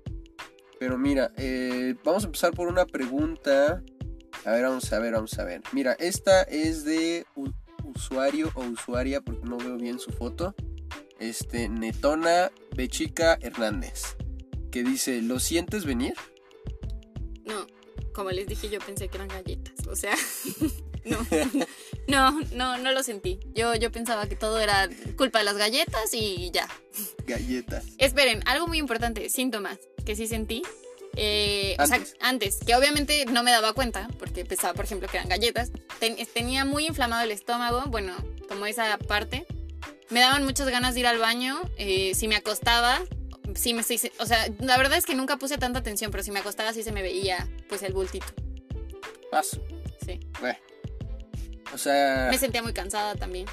[0.79, 3.83] Pero mira, eh, vamos a empezar por una pregunta
[4.45, 5.63] a ver, vamos a ver, vamos a ver.
[5.73, 7.27] Mira, esta es de
[7.85, 10.55] usuario o usuaria, porque no veo bien su foto.
[11.19, 14.17] Este, Netona Bechica Hernández.
[14.71, 16.15] Que dice, ¿lo sientes venir?
[17.45, 17.67] No,
[18.15, 19.87] como les dije, yo pensé que eran galletas.
[19.87, 20.15] O sea,
[21.05, 21.19] no,
[22.11, 23.39] no, no, no lo sentí.
[23.55, 26.69] Yo, yo pensaba que todo era culpa de las galletas y ya.
[27.27, 27.85] Galletas.
[27.99, 30.63] Esperen, algo muy importante, síntomas que sí sentí
[31.17, 32.01] eh, antes.
[32.03, 35.29] O sea, antes, que obviamente no me daba cuenta, porque pensaba, por ejemplo, que eran
[35.29, 35.71] galletas.
[36.35, 38.15] tenía muy inflamado el estómago, bueno,
[38.49, 39.47] como esa parte.
[40.11, 41.61] Me daban muchas ganas de ir al baño.
[41.79, 43.01] eh, si me acostaba,
[43.55, 46.31] sí me sí- o sea, la verdad es que nunca puse tanta atención, pero si
[46.31, 48.27] me acostaba sí se me veía pues el bultito.
[49.31, 49.63] Paso.
[50.05, 50.19] Sí.
[50.41, 50.59] Bueno.
[51.73, 53.47] O sea, Me sentía muy cansada también.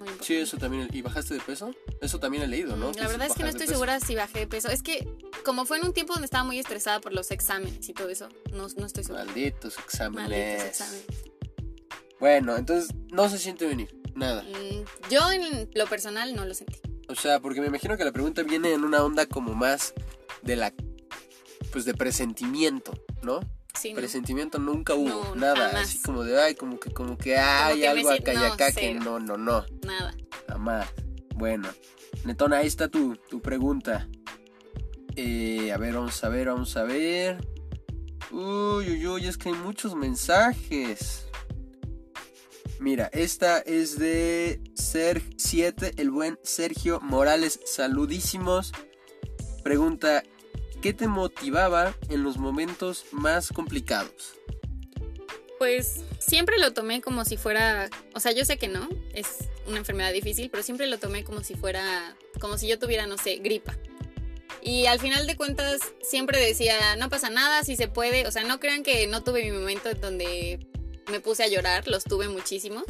[0.00, 0.88] Muy sí, eso también.
[0.92, 1.74] ¿Y bajaste de peso?
[2.00, 2.90] Eso también he leído, ¿no?
[2.90, 4.68] Mm, La verdad es que no estoy segura si bajé de peso.
[4.68, 5.08] Es que
[5.44, 8.28] como fue en un tiempo donde estaba muy estresada por los exámenes y todo eso,
[8.52, 9.24] no, no estoy segura.
[9.24, 10.28] Malditos exámenes.
[10.30, 11.06] Malditos exámenes.
[12.20, 13.96] Bueno, entonces no se siente venir.
[14.14, 14.42] Nada.
[14.42, 16.80] Mm, Yo en lo personal no lo sentí.
[17.08, 19.94] O sea, porque me imagino que la pregunta viene en una onda como más
[20.42, 20.72] de la.
[21.72, 23.40] Pues de presentimiento, ¿no?
[23.74, 23.96] Sí, no.
[23.96, 25.68] Presentimiento nunca hubo, No, nada.
[25.68, 25.88] jamás.
[25.88, 28.94] Así como de, ay, como que, como que hay algo acá y no, acá que
[28.94, 29.64] no, no, no.
[29.86, 30.14] Nada.
[30.48, 30.88] Jamás.
[31.34, 31.68] Bueno,
[32.24, 34.08] Netona, ahí está tu, tu pregunta.
[35.14, 37.38] Eh, a ver, vamos a ver, vamos a ver.
[38.30, 41.26] Uy, uy, uy, es que hay muchos mensajes.
[42.80, 47.60] Mira, esta es de Serg7, el buen Sergio Morales.
[47.66, 48.72] Saludísimos.
[49.64, 50.22] Pregunta,
[50.80, 54.34] ¿qué te motivaba en los momentos más complicados?
[55.58, 59.78] Pues siempre lo tomé como si fuera, o sea, yo sé que no, es una
[59.78, 63.36] enfermedad difícil, pero siempre lo tomé como si fuera, como si yo tuviera, no sé,
[63.36, 63.76] gripa.
[64.62, 68.44] Y al final de cuentas siempre decía, no pasa nada, si se puede, o sea,
[68.44, 70.66] no crean que no tuve mi momento en donde
[71.10, 72.84] me puse a llorar, los tuve muchísimos.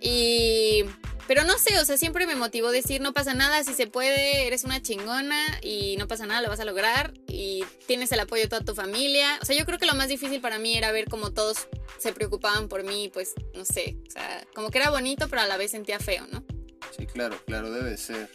[0.00, 0.84] Y
[1.30, 4.48] pero no sé, o sea, siempre me motivó decir, no pasa nada, si se puede,
[4.48, 8.42] eres una chingona y no pasa nada, lo vas a lograr y tienes el apoyo
[8.42, 9.38] de toda tu familia.
[9.40, 12.12] O sea, yo creo que lo más difícil para mí era ver cómo todos se
[12.12, 15.56] preocupaban por mí, pues, no sé, o sea, como que era bonito, pero a la
[15.56, 16.42] vez sentía feo, ¿no?
[16.98, 18.28] Sí, claro, claro, debe ser.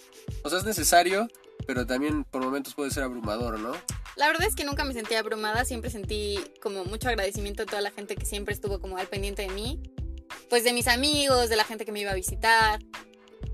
[0.43, 1.27] O sea, es necesario,
[1.67, 3.73] pero también por momentos puede ser abrumador, ¿no?
[4.15, 7.81] La verdad es que nunca me sentí abrumada, siempre sentí como mucho agradecimiento a toda
[7.81, 9.81] la gente que siempre estuvo como al pendiente de mí,
[10.49, 12.79] pues de mis amigos, de la gente que me iba a visitar.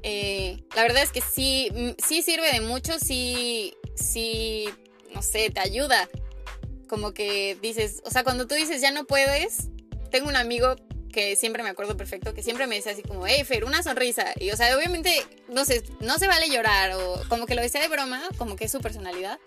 [0.04, 4.70] Eh, la verdad es que sí, mm, sí sirve de mucho, sí, sí,
[5.14, 6.10] no sé, te ayuda.
[6.88, 9.70] Como que dices, o sea, cuando tú dices ya no puedes,
[10.10, 10.76] tengo un amigo
[11.12, 14.34] que siempre me acuerdo perfecto, que siempre me decía así como, hey Fer, una sonrisa.
[14.40, 17.82] Y o sea, obviamente, no sé, no se vale llorar o como que lo decía
[17.82, 19.40] de broma, como que es su personalidad.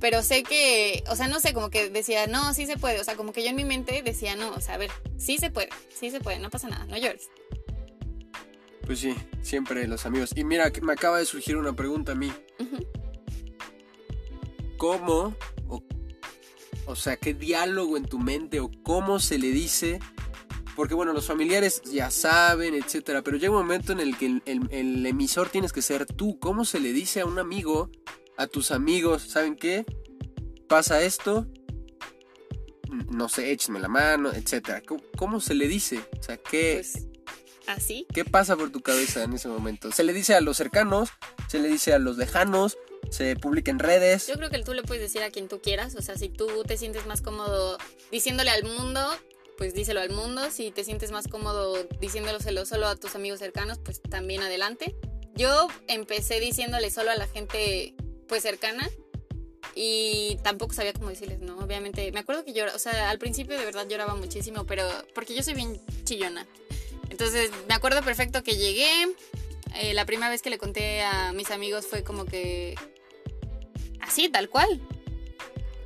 [0.00, 3.00] Pero sé que, o sea, no sé, como que decía, no, sí se puede.
[3.00, 5.38] O sea, como que yo en mi mente decía, no, o sea, a ver, sí
[5.38, 7.30] se puede, sí se puede, no pasa nada, no llores.
[8.86, 10.32] Pues sí, siempre los amigos.
[10.36, 12.30] Y mira, me acaba de surgir una pregunta a mí.
[14.76, 15.34] ¿Cómo,
[15.68, 15.82] o,
[16.86, 20.00] o sea, qué diálogo en tu mente o cómo se le dice?
[20.76, 24.42] Porque bueno, los familiares ya saben, etcétera, pero llega un momento en el que el,
[24.44, 26.38] el- el emisor tienes que ser tú.
[26.40, 27.90] ¿Cómo se le dice a un amigo,
[28.36, 29.84] a tus amigos, ¿saben qué?
[30.68, 31.46] Pasa esto,
[33.10, 34.82] no sé, échenme la mano, etcétera.
[34.82, 36.00] ¿Cómo, cómo se le dice?
[36.18, 37.08] O sea, ¿qué, Pues
[37.66, 38.06] así.
[38.12, 39.92] ¿Qué pasa por tu cabeza en ese momento?
[39.92, 41.10] Se le dice a los cercanos,
[41.48, 42.78] se le dice a los lejanos,
[43.10, 44.26] se publica en redes.
[44.26, 45.94] Yo creo que tú le puedes decir a quien tú quieras.
[45.96, 47.78] O sea, si tú te sientes más cómodo
[48.10, 49.00] diciéndole al mundo,
[49.56, 50.50] pues díselo al mundo.
[50.50, 54.96] Si te sientes más cómodo diciéndolo solo a tus amigos cercanos, pues también adelante.
[55.34, 57.94] Yo empecé diciéndole solo a la gente
[58.28, 58.88] pues cercana
[59.74, 61.58] y tampoco sabía cómo decirles, ¿no?
[61.58, 65.34] Obviamente, me acuerdo que lloraba, o sea, al principio de verdad lloraba muchísimo, pero porque
[65.34, 66.46] yo soy bien chillona.
[67.10, 68.88] Entonces, me acuerdo perfecto que llegué,
[69.76, 72.74] eh, la primera vez que le conté a mis amigos fue como que
[74.00, 74.80] así, tal cual.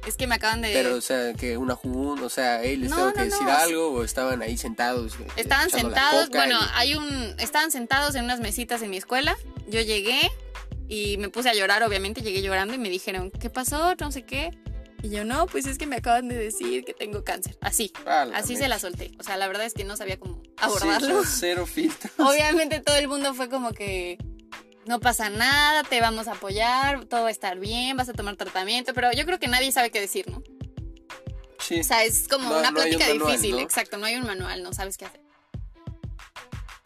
[0.07, 0.73] Es que me acaban de...
[0.73, 3.43] Pero, o sea, que una junta, o sea, hey, les No, tengo no, que decir
[3.47, 3.53] no.
[3.53, 5.15] algo, o estaban ahí sentados.
[5.17, 9.37] eh, Estaban sentados, bueno, y- hay un, estaban sentados en unas mesitas en mi escuela.
[9.69, 10.19] Yo llegué
[10.89, 13.95] y me puse a llorar, obviamente, llegué llorando y me dijeron, ¿qué pasó?
[14.01, 14.51] No sé qué.
[15.03, 17.57] Y yo, no, pues es que me acaban de decir que tengo cáncer.
[17.61, 19.13] Así, Ah, así se la solté.
[19.21, 21.23] O sea, la verdad es que no sabía cómo abordarlo.
[21.27, 22.11] cero filtro.
[22.19, 24.19] Obviamente todo el mundo fue como que
[24.87, 28.35] no pasa nada, te vamos a apoyar, todo va a estar bien, vas a tomar
[28.37, 30.43] tratamiento, pero yo creo que nadie sabe qué decir, ¿no?
[31.61, 31.81] Sí.
[31.81, 33.61] O sea, es como No- una no hay un plática manual, difícil, ¿no?
[33.63, 35.21] exacto, no hay un manual, no sabes qué hacer.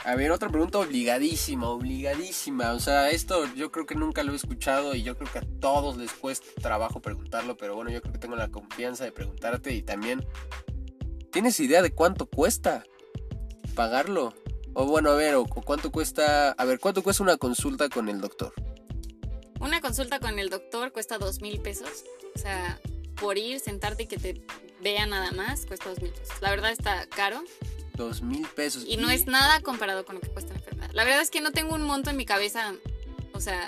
[0.05, 2.73] A ver, otra pregunta obligadísima, obligadísima.
[2.73, 5.47] O sea, esto yo creo que nunca lo he escuchado y yo creo que a
[5.61, 9.73] todos les cuesta trabajo preguntarlo, pero bueno, yo creo que tengo la confianza de preguntarte
[9.73, 10.27] y también...
[11.31, 12.85] ¿Tienes idea de cuánto cuesta
[13.75, 14.35] pagarlo?
[14.75, 16.51] O bueno, a ver, cuánto cuesta...
[16.51, 18.53] A ver, ¿cuánto cuesta una consulta con el doctor?
[19.61, 22.05] Una consulta con el doctor cuesta dos mil pesos.
[22.35, 22.81] O sea,
[23.21, 24.45] por ir, sentarte y que te
[24.83, 26.43] vea nada más, cuesta dos mil pesos.
[26.43, 27.43] La verdad está caro
[28.07, 28.85] Dos mil pesos.
[28.87, 30.91] y no es nada comparado con lo que cuesta la enfermedad.
[30.93, 32.75] La verdad es que no tengo un monto en mi cabeza.
[33.33, 33.67] O sea,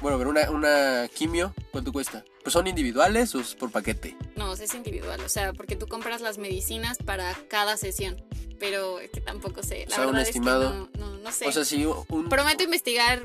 [0.00, 2.24] Bueno, pero una, una quimio, ¿cuánto cuesta?
[2.42, 4.16] ¿Pues son individuales o es por paquete?
[4.36, 5.20] no, es individual.
[5.20, 8.22] O sea, porque tú compras las medicinas para cada sesión.
[8.60, 9.86] Pero es que tampoco sé.
[9.88, 10.64] La O sea, un verdad estimado.
[10.84, 11.46] es que no, no, no sé.
[11.46, 12.28] O sea, si un...
[12.28, 13.22] Prometo investigar.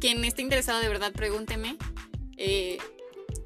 [0.00, 1.76] Quien esté interesado de verdad, pregúnteme.
[2.36, 2.78] Eh,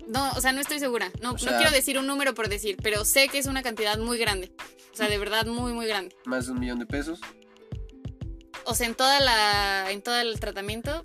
[0.08, 1.12] no, o sea, no estoy segura.
[1.20, 3.98] No, O no quiero decir un número por decir, pero sé que es una cantidad
[3.98, 4.52] muy grande.
[4.92, 6.16] O sea, de verdad muy, muy grande.
[6.24, 7.20] Más de un millón de pesos.
[8.64, 11.02] O sea, en toda la, en todo el tratamiento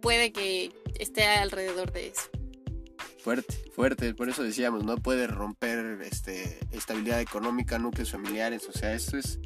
[0.00, 2.30] puede que esté alrededor de eso.
[3.18, 4.14] Fuerte, fuerte.
[4.14, 8.68] Por eso decíamos, no puede romper este, estabilidad económica, núcleos familiares.
[8.68, 9.40] O sea, esto es...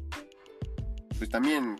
[1.17, 1.77] Pues también...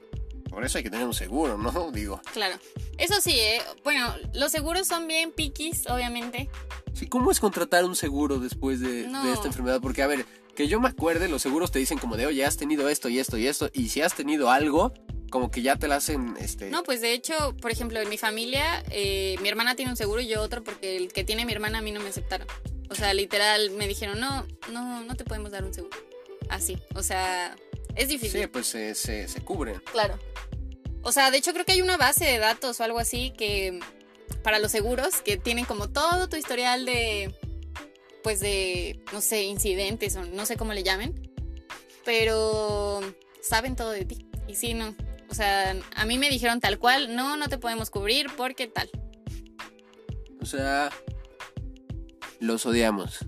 [0.52, 1.72] Por eso hay que tener un seguro, ¿no?
[1.92, 2.22] Digo.
[2.34, 2.60] Claro.
[2.98, 3.62] Eso sí, ¿eh?
[3.84, 6.50] Bueno, los seguros son bien piquis, obviamente.
[6.94, 9.26] Sí, ¿cómo es contratar un seguro después de, No.
[9.26, 9.80] de esta enfermedad?
[9.82, 12.58] Porque, a ver, que yo me acuerde, los seguros te dicen como de, oye, has
[12.58, 13.70] tenido esto y esto y esto.
[13.74, 14.94] Y si has tenido algo,
[15.32, 16.70] como que ya te la hacen, este...
[16.70, 20.20] No, pues de hecho, por ejemplo, en mi familia, eh, mi hermana tiene un seguro
[20.22, 22.46] y yo otro porque el que tiene mi hermana a mí no me aceptaron.
[22.90, 25.98] O sea, literal, me dijeron, no, no, no te podemos dar un seguro.
[26.50, 27.56] Así, o sea,
[27.96, 28.42] es difícil.
[28.42, 29.82] Sí, pues se, se, se cubren.
[29.92, 30.18] Claro.
[31.04, 33.80] O sea, de hecho creo que hay una base de datos o algo así que
[34.44, 37.36] para los seguros que tienen como todo tu historial de
[38.24, 41.32] pues de no sé, incidentes o no sé cómo le llamen,
[42.06, 43.02] pero
[43.42, 44.28] saben todo de ti.
[44.48, 44.96] Y sí, no.
[45.30, 48.90] O sea, a mí me dijeron tal cual, no, no te podemos cubrir porque tal.
[50.42, 50.92] O sea,
[52.40, 53.18] los odiamos.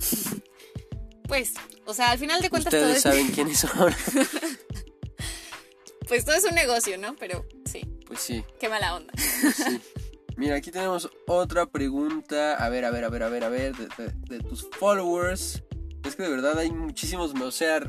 [1.26, 1.54] Pues,
[1.86, 3.93] o sea, al final de cuentas todo Ustedes es, saben quiénes son.
[6.08, 7.15] pues todo es un negocio, ¿no?
[7.15, 9.13] Pero sí, pues sí, qué mala onda.
[9.17, 9.80] sí.
[10.36, 12.56] Mira, aquí tenemos otra pregunta.
[12.56, 13.76] A ver, a ver, a ver, a ver, a ver.
[13.76, 15.62] De, de- de tus followers.
[16.04, 17.34] Es que de verdad hay muchísimos.
[17.39, 17.82] O sea,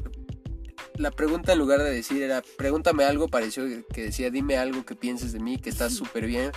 [0.97, 4.95] la pregunta en lugar de decir era pregúntame algo, pareció que decía dime algo que
[4.95, 6.53] pienses de mí, que está súper bien.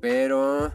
[0.00, 0.72] Pero,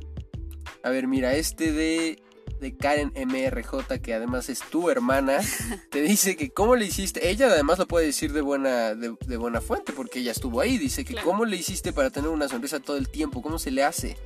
[0.84, 2.22] a ver, mira, este de,
[2.63, 5.39] de Karen MRJ, que además es tu hermana,
[5.91, 7.30] te dice que cómo le hiciste.
[7.30, 10.78] Ella además lo puede decir de buena, de, de buena fuente, porque ella estuvo ahí.
[10.80, 11.28] Dice que Claro.
[11.28, 14.17] cómo le hiciste para tener una sonrisa todo el tiempo, cómo se le hace.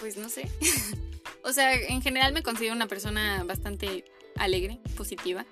[0.00, 0.50] Pues no sé.
[1.44, 4.04] o sea, en general me considero una persona bastante
[4.36, 5.46] alegre, positiva.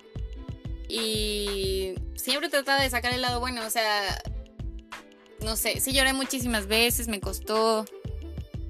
[0.89, 3.65] Y siempre trataba de sacar el lado bueno.
[3.67, 4.21] O sea,
[5.41, 7.85] no sé, sí lloré muchísimas veces, me costó.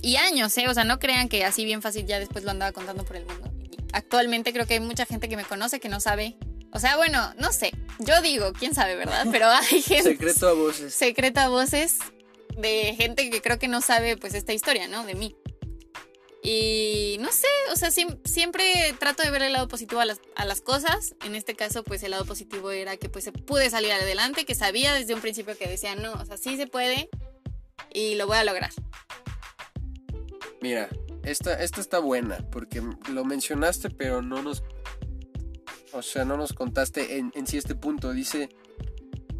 [0.02, 0.68] Y años, ¿eh?
[0.68, 3.24] O sea, no crean que así bien fácil ya después lo andaba contando por el
[3.24, 3.50] mundo.
[3.92, 6.36] Actualmente creo que hay mucha gente que me conoce que no sabe.
[6.72, 7.70] O sea, bueno, no sé.
[8.00, 9.26] Yo digo, quién sabe, ¿verdad?
[9.30, 10.94] Pero hay gente Secreto a voces.
[10.94, 11.98] secreta voces
[12.56, 15.04] de gente que creo que no sabe pues esta historia, ¿no?
[15.06, 15.36] De mí.
[16.42, 20.20] Y no sé, o sea, siem- siempre trato de ver el lado positivo a las,
[20.34, 21.14] a las cosas.
[21.24, 24.56] En este caso, pues el lado positivo era que pues se pude salir adelante, que
[24.56, 27.08] sabía desde un principio que decía, no, o sea, sí se puede
[27.94, 28.70] y lo voy a lograr.
[30.62, 30.88] Mira,
[31.24, 32.80] esta, esta está buena, porque
[33.12, 34.62] lo mencionaste, pero no nos.
[35.92, 38.12] O sea, no nos contaste en, en sí este punto.
[38.12, 38.48] Dice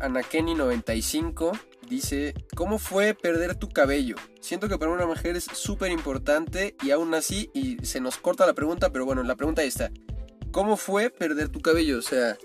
[0.01, 1.59] Anakeni95.
[1.89, 4.17] Dice: ¿Cómo fue perder tu cabello?
[4.41, 8.45] Siento que para una mujer es súper importante y aún así, y se nos corta
[8.45, 9.93] la pregunta, pero bueno, la pregunta está:
[10.51, 11.99] ¿Cómo fue perder tu cabello?
[11.99, 12.37] O sea.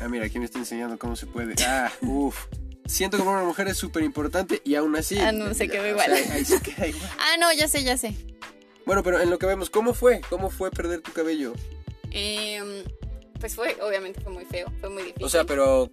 [0.00, 1.54] Ah, mira, aquí me está enseñando cómo se puede.
[1.66, 2.46] Ah, uff.
[2.88, 5.18] Siento que para una mujer es súper importante y aún así.
[5.18, 6.06] Ah, no, se quedó o igual.
[6.16, 7.10] sea, ahí se queda igual.
[7.18, 8.14] Ah, no, ya sé, ya sé.
[8.86, 10.22] Bueno, pero en lo que vemos, ¿cómo fue?
[10.30, 11.52] ¿Cómo fue perder tu cabello?
[12.10, 12.84] Em,
[13.38, 15.24] pues fue, obviamente fue muy feo, fue muy difícil.
[15.24, 15.90] O sea, pero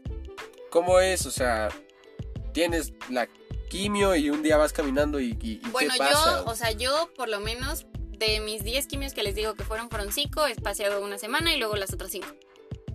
[0.69, 1.25] ¿cómo es?
[1.25, 1.67] O sea,
[2.53, 3.27] tienes la
[3.69, 6.37] quimio y un día vas caminando y, y- y Bueno, ¿qué pasa?
[6.43, 7.85] yo, o sea, yo por lo menos
[8.17, 11.57] de mis 10 quimios que les digo que fueron, fueron 5, espaciado una semana y
[11.59, 12.25] luego las otras 5.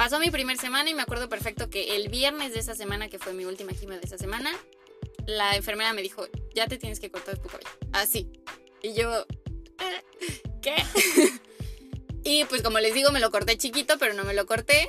[0.00, 3.18] Pasó mi primer semana y me acuerdo perfecto que el viernes de esa semana, que
[3.18, 4.50] fue mi última quimio de esa semana,
[5.26, 7.68] la enfermera me dijo, ya te tienes que cortar tu cabello.
[7.92, 8.30] Así.
[8.82, 9.26] Y yo,
[9.78, 10.32] "Eh,
[10.62, 10.76] ¿qué?
[12.24, 14.88] y pues como les digo, me lo corté chiquito, pero no me lo corté.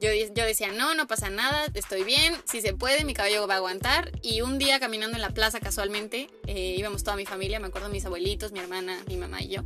[0.00, 3.52] Yo, yo decía, no, no pasa nada, estoy bien, si se puede, mi cabello va
[3.52, 4.12] a aguantar.
[4.22, 7.90] Y un día caminando en la plaza casualmente, eh, íbamos toda mi familia, me acuerdo
[7.90, 9.62] mis abuelitos, mi hermana, mi mamá y yo.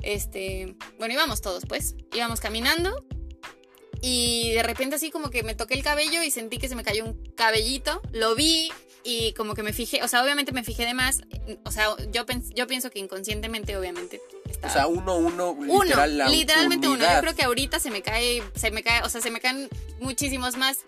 [0.00, 3.04] Este, bueno, íbamos todos pues, íbamos caminando
[4.02, 6.82] y de repente así como que me toqué el cabello y sentí que se me
[6.84, 8.70] cayó un cabellito, lo vi
[9.04, 11.22] y como que me fijé, o sea, obviamente me fijé de más,
[11.64, 14.72] o sea, yo, pens- yo pienso que inconscientemente obviamente O estaba...
[14.74, 17.02] sea, uno, uno, Uno, literal, la literalmente uno.
[17.04, 19.68] Yo creo que ahorita se me cae, se me cae, o sea, se me caen
[20.00, 20.78] muchísimos más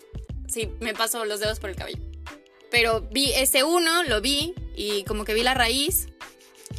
[0.47, 2.03] si me paso los dedos por el cabello.
[2.71, 6.07] Pero vi ese uno, lo vi y como que vi la raíz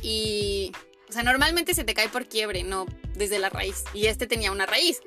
[0.01, 0.71] y,
[1.09, 3.83] o sea, normalmente se te cae por quiebre, no desde la raíz.
[3.93, 5.01] Y este tenía una raíz.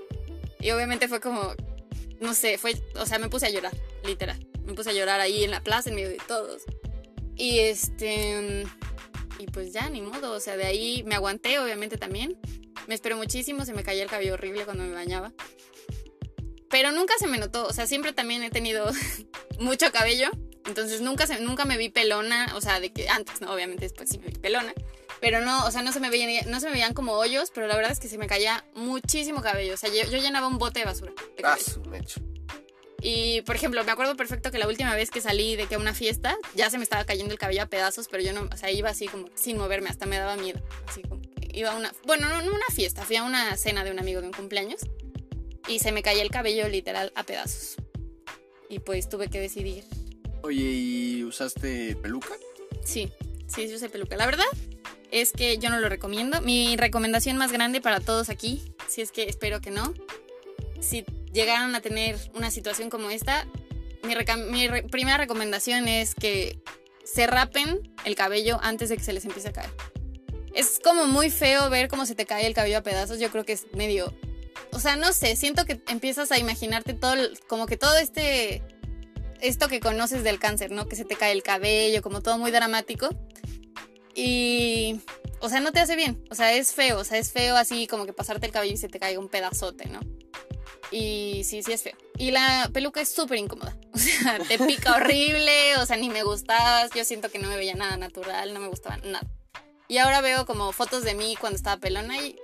[0.61, 1.55] Y obviamente fue como,
[2.21, 4.45] no sé, fue, o sea, me puse a llorar, literal.
[4.65, 6.63] Me puse a llorar ahí en la plaza en medio de todos.
[7.37, 8.65] Y este,
[9.39, 12.37] y pues ya, ni modo, o sea, de ahí me aguanté, obviamente también.
[12.87, 15.33] Me esperó muchísimo, se me caía el cabello horrible cuando me bañaba.
[16.69, 18.91] Pero nunca se me notó, o sea, siempre también he tenido
[19.59, 20.29] mucho cabello
[20.67, 23.53] Entonces nunca, nunca me vi pelona, o sea, de que antes, ¿no?
[23.53, 24.75] Obviamente después sí me vi pelona.
[25.21, 27.67] Pero no, o sea, no se me veían, no se me veían como hoyos, pero
[27.67, 29.75] la verdad es que se me caía muchísimo cabello.
[29.75, 31.13] O sea, yo, yo llenaba un bote de basura.
[31.37, 32.21] de Ah, su mecho.
[33.01, 35.79] Y, por ejemplo, me acuerdo perfecto que la última vez que salí de que a
[35.79, 38.57] una fiesta, ya se me estaba cayendo el cabello a pedazos, pero yo no, o
[38.57, 40.61] sea, iba así como sin moverme, hasta me daba miedo.
[40.89, 43.85] Así como que iba a una, bueno, no, no una fiesta, fui a una cena
[43.85, 44.81] de un amigo de un cumpleaños
[45.69, 47.77] y se me caía el cabello literal a pedazos.
[48.69, 49.85] Y pues tuve que decidir,
[50.43, 52.35] Oye, ¿y usaste peluca?
[52.85, 53.13] sí,
[53.47, 54.17] sí, yo usé peluca.
[54.17, 54.45] La verdad
[55.11, 56.41] es que yo no lo recomiendo.
[56.41, 59.95] Mi recomendación más grande para todos aquí, si es que espero que no,
[60.81, 63.47] si llegaran a tener una situación como esta,
[64.03, 64.15] mi,
[64.51, 66.59] mi primera recomendación es que
[67.05, 69.71] se rapen el cabello antes de que se les empiece a caer.
[70.55, 73.19] Es como muy feo ver cómo se te cae el cabello a pedazos.
[73.19, 74.13] Yo creo que es medio.
[74.73, 77.15] O sea, no sé, siento que empiezas a imaginarte todo,
[77.47, 78.63] como que todo este.
[79.41, 80.89] Esto que conoces del cáncer, ¿no?
[80.89, 83.09] Que se te cae el cabello, como todo muy dramático.
[84.19, 85.01] Y.
[85.41, 86.25] O sea, no te hace bien.
[86.31, 86.99] O sea, es feo.
[86.99, 89.29] O sea, es feo así como que pasarte el cabello y se te caiga un
[89.29, 90.01] pedazote, ¿no?
[90.91, 91.97] Y sí, sí es feo.
[92.19, 93.77] Y la peluca es súper incómoda.
[93.99, 96.91] O sea, te pica horrible, o sea, ni me gustabas.
[96.95, 99.27] Yo siento que no me veía nada natural, no me gustaba nada.
[99.89, 102.37] Y ahora veo como fotos de mí cuando estaba pelona y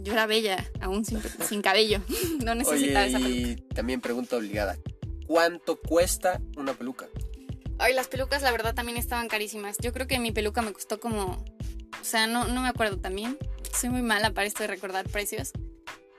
[0.00, 2.00] yo era bella, aún sin, sin cabello.
[2.44, 3.38] No necesitaba Oye, esa peluca.
[3.38, 4.76] y también pregunta obligada.
[5.26, 7.06] ¿Cuánto cuesta una peluca?
[7.78, 9.76] Ay, las pelucas la verdad también estaban carísimas.
[9.80, 11.44] Yo creo que mi peluca me costó como...
[12.00, 13.38] O sea, no, no me acuerdo también.
[13.78, 15.52] Soy muy mala para esto de recordar precios.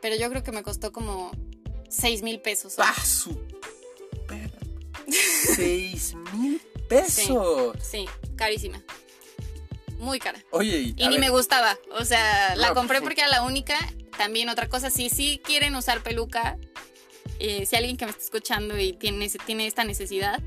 [0.02, 1.32] Pero yo creo que me costó como
[1.90, 2.76] 6 mil pesos.
[2.78, 3.38] ¡Ah, su
[4.28, 4.60] perra!
[5.56, 7.76] ¡Seis mil pesos!
[7.82, 8.06] Sí,
[8.36, 8.82] carísima.
[9.98, 10.40] Muy cara.
[10.52, 11.78] Oye, y, Y ni ver, me gustaba.
[12.00, 13.78] O sea, la No, compré pues porque era la única.
[14.18, 16.58] También otra cosa, si sí quieren usar peluca,
[17.40, 20.42] eh, si alguien que me está escuchando y tiene, tiene esta necesidad,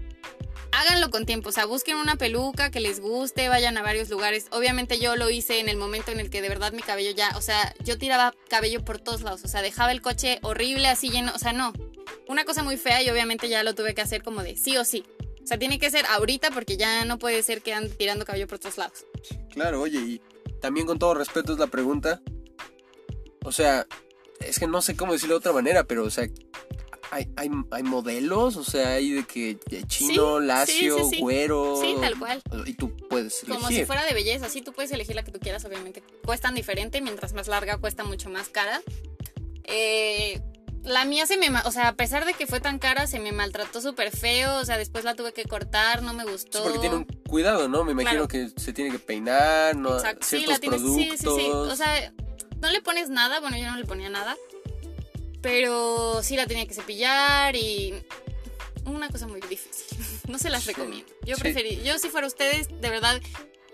[0.72, 1.50] háganlo con tiempo.
[1.50, 4.46] O sea, busquen una peluca que les guste, vayan a varios lugares.
[4.50, 7.36] Obviamente yo lo hice en el momento en el que de verdad mi cabello ya,
[7.36, 9.42] o sea, yo tiraba cabello por todos lados.
[9.44, 11.32] O sea, dejaba el coche horrible así lleno.
[11.34, 11.72] O sea, no.
[12.28, 14.84] Una cosa muy fea y obviamente ya lo tuve que hacer como de sí o
[14.84, 15.04] sí.
[15.42, 18.46] O sea, tiene que ser ahorita porque ya no puede ser que ande tirando cabello
[18.46, 19.06] por todos lados.
[19.50, 20.20] Claro, oye, y
[20.60, 22.22] también con todo respeto es la pregunta.
[23.44, 23.86] O sea,
[24.40, 26.28] es que no sé cómo decirlo de otra manera, pero, o sea,
[27.12, 31.20] hay, hay, hay modelos, o sea, hay de que chino, Sí, lacio, sí, sí, sí.
[31.20, 31.78] güero.
[31.80, 32.42] Sí, tal cual.
[32.66, 33.54] Y tú puedes elegir.
[33.54, 36.02] Como si fuera de belleza, sí, tú puedes elegir la que tú quieras, obviamente.
[36.24, 38.80] Cuestan diferente, mientras más larga cuesta mucho más cara.
[39.64, 40.40] Eh,
[40.84, 43.30] la mía se me, o sea, a pesar de que fue tan cara, se me
[43.30, 46.62] maltrató súper feo, o sea, después la tuve que cortar, no me gustó.
[46.64, 47.84] porque tiene un cuidado, ¿no?
[47.84, 48.28] Me imagino Claro.
[48.54, 49.94] que se tiene que peinar, ¿no?
[49.94, 51.72] Exacto, sí, Ciertos tienes, sí, sí, sí, productos.
[51.72, 52.12] o sea,
[52.60, 54.36] no le pones nada, bueno, yo no le ponía nada,
[55.42, 57.94] pero sí la tenía que cepillar y
[58.86, 61.12] una cosa muy difícil, no se las Sí, recomiendo.
[61.26, 61.42] Yo sí.
[61.42, 63.20] preferí, yo si fuera ustedes, de verdad,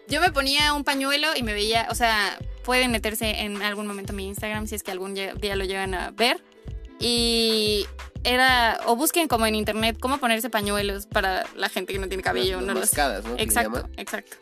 [0.08, 4.12] yo me ponía un pañuelo y me veía, o sea, pueden meterse en algún momento
[4.12, 6.42] a mi Instagram si es que algún día lo llegan a ver.
[7.00, 7.86] Y
[8.24, 12.22] era, o busquen como en internet cómo ponerse pañuelos para la gente que no tiene
[12.24, 13.36] cabello, Las- no las mascadas, ¿no?
[13.38, 14.36] Exacto, exacto.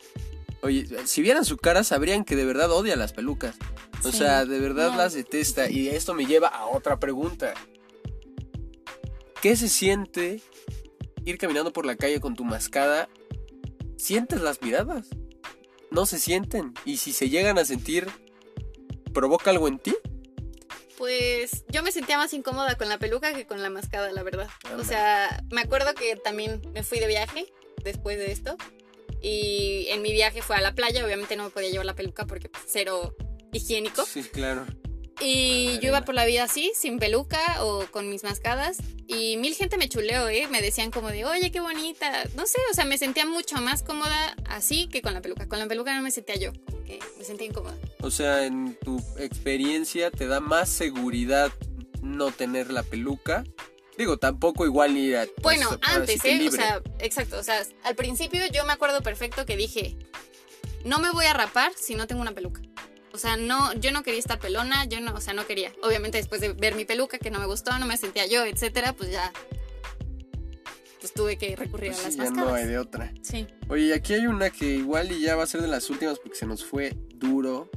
[0.61, 3.55] Oye, si vieran su cara sabrían que de verdad odia las pelucas.
[4.03, 4.17] O Sí.
[4.19, 4.97] sea, de verdad No.
[4.97, 5.69] las detesta.
[5.69, 7.53] Y esto me lleva a otra pregunta.
[9.41, 10.41] ¿Qué se siente
[11.25, 13.09] ir caminando por la calle con tu mascada?
[13.97, 15.07] ¿Sientes las miradas?
[15.91, 16.73] No se sienten.
[16.85, 18.07] Y si se llegan a sentir,
[19.13, 19.95] ¿provoca algo en ti?
[20.97, 24.49] Pues yo me sentía más incómoda con la peluca que con la mascada, la verdad.
[24.77, 27.45] O sea, me acuerdo que también me fui de viaje
[27.83, 28.57] después de esto.
[29.21, 31.05] Y en mi viaje fue a la playa.
[31.05, 33.15] Obviamente no me podía llevar la peluca porque pues, cero
[33.51, 34.05] higiénico.
[34.05, 34.65] Sí, claro.
[35.19, 38.77] Y yo iba por la vida así, sin peluca o con mis mascadas.
[39.07, 40.47] Y mil gente me chuleó, ¿eh?
[40.51, 42.23] Me decían como de, oye, qué bonita.
[42.35, 45.47] No sé, o sea, me sentía mucho más cómoda así que con la peluca.
[45.47, 46.51] Con la peluca no me sentía yo,
[46.85, 47.75] que me sentía incómoda.
[48.01, 51.51] O sea, en tu experiencia te da más seguridad
[52.03, 53.43] no tener la peluca.
[53.97, 55.25] Digo, tampoco igual ir a...
[55.41, 56.47] pues, Bueno, antes, ¿eh?
[56.47, 57.39] O sea, exacto.
[57.39, 59.97] O sea, al principio yo me acuerdo perfecto que dije,
[60.85, 62.61] no me voy a rapar si no tengo una peluca.
[63.17, 65.73] O sea, no, yo no quería estar pelona, yo no, o sea, no quería.
[65.81, 68.93] Obviamente después de ver mi peluca, que no me gustó, no me sentía yo, etcétera,
[68.93, 69.33] pues ya,
[70.99, 72.49] pues tuve que recurrir Pues a las sí, ya mascadas.
[72.51, 73.11] no hay de otra.
[73.23, 73.47] Sí.
[73.69, 76.19] Oye, y aquí hay una que igual y ya va a ser de las últimas
[76.19, 77.71] porque se nos fue duro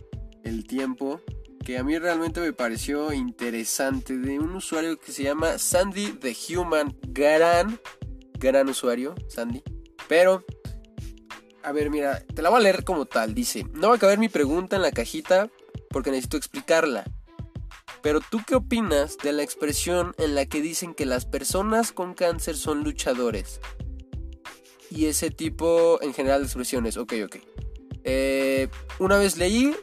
[0.45, 1.23] el tiempo.
[1.65, 4.19] Que a mí realmente me pareció interesante.
[4.19, 6.95] De un usuario que se llama Sandy the Human.
[7.09, 7.81] Gran,
[8.39, 9.63] gran usuario, Sandy.
[10.07, 10.45] Pero,
[11.63, 13.35] a ver, mira, te la voy a leer como tal.
[13.35, 15.49] Dice, no va a caber mi pregunta en la cajita
[15.91, 17.05] porque necesito explicarla.
[18.03, 22.15] Pero tú qué opinas de la expresión en la que dicen que las personas con
[22.15, 23.61] cáncer son luchadores?
[24.91, 26.97] y ese tipo en general de expresiones.
[26.97, 27.37] Ok, ok.
[28.05, 29.75] Eh, una vez leí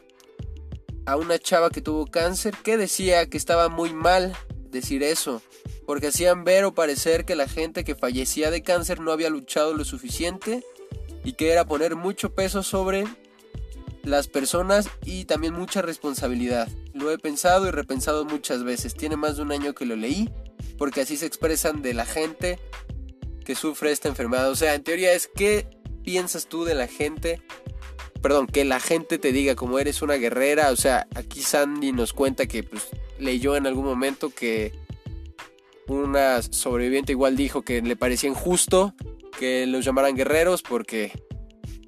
[1.06, 4.36] a una chava que tuvo cáncer que decía que estaba muy mal
[4.70, 5.40] decir eso,
[5.86, 9.72] porque hacían ver o parecer que la gente que fallecía de cáncer no había luchado
[9.72, 10.62] lo suficiente
[11.28, 13.04] y que era poner mucho peso sobre
[14.02, 16.70] las personas y también mucha responsabilidad.
[16.94, 18.94] Lo he pensado y repensado muchas veces.
[18.94, 20.30] Tiene más de un año que lo leí,
[20.78, 22.58] porque así se expresan de la gente
[23.44, 24.50] que sufre esta enfermedad.
[24.50, 25.68] O sea, en teoría es qué
[26.02, 27.42] piensas tú de la gente.
[28.22, 30.70] Perdón, que la gente te diga como eres una guerrera.
[30.70, 32.84] O sea, aquí Sandy nos cuenta que pues,
[33.18, 34.72] leyó en algún momento que
[35.88, 38.94] una sobreviviente igual dijo que le parecía injusto
[39.38, 41.12] que los llamaran guerreros porque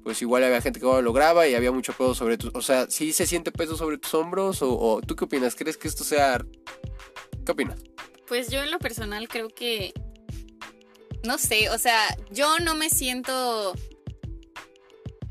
[0.03, 2.51] pues igual había gente que lo lograba y había mucho peso sobre tus...
[2.55, 4.59] O sea, ¿sí se siente peso sobre tus hombros?
[4.61, 5.55] O, tú qué opinas?
[5.55, 6.43] ¿Crees que esto sea...
[7.45, 7.81] ¿Qué opinas?
[8.27, 9.93] Pues yo en lo personal creo que...
[11.23, 11.99] No sé, o sea,
[12.31, 13.73] yo no me siento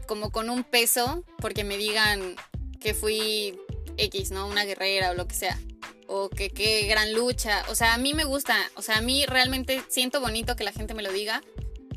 [0.07, 2.37] como con un peso porque me digan
[2.81, 3.59] que fui
[3.97, 4.47] X, ¿no?
[4.47, 5.59] Una guerrera o lo que sea.
[6.07, 7.65] O que qué gran lucha.
[7.69, 8.57] O sea, a mí me gusta.
[8.77, 11.43] O sea, a mí realmente siento bonito que la gente me lo diga.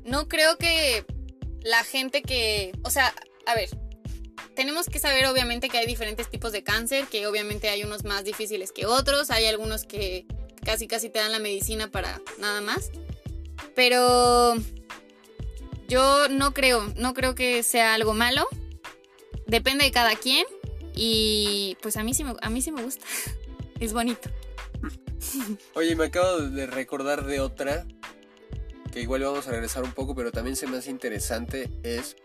[0.06, 1.06] No creo que
[1.62, 3.14] la gente que, o sea,
[3.46, 3.70] a ver,
[4.56, 8.24] tenemos que saber obviamente que hay diferentes tipos de cáncer, que obviamente hay unos más
[8.24, 10.26] difíciles que otros, hay algunos que
[10.64, 12.92] casi casi te dan la medicina para nada más.
[13.76, 14.56] Pero
[15.88, 18.48] yo no creo, no creo que sea algo malo.
[19.48, 20.46] Depende de cada quien
[20.96, 23.06] y pues a mí sí me, a mí sí me gusta.
[23.80, 24.30] es bonito.
[25.74, 27.86] Oye, me acabo de recordar de otra
[28.94, 32.16] que igual vamos a regresar un poco, pero también se me hace interesante, es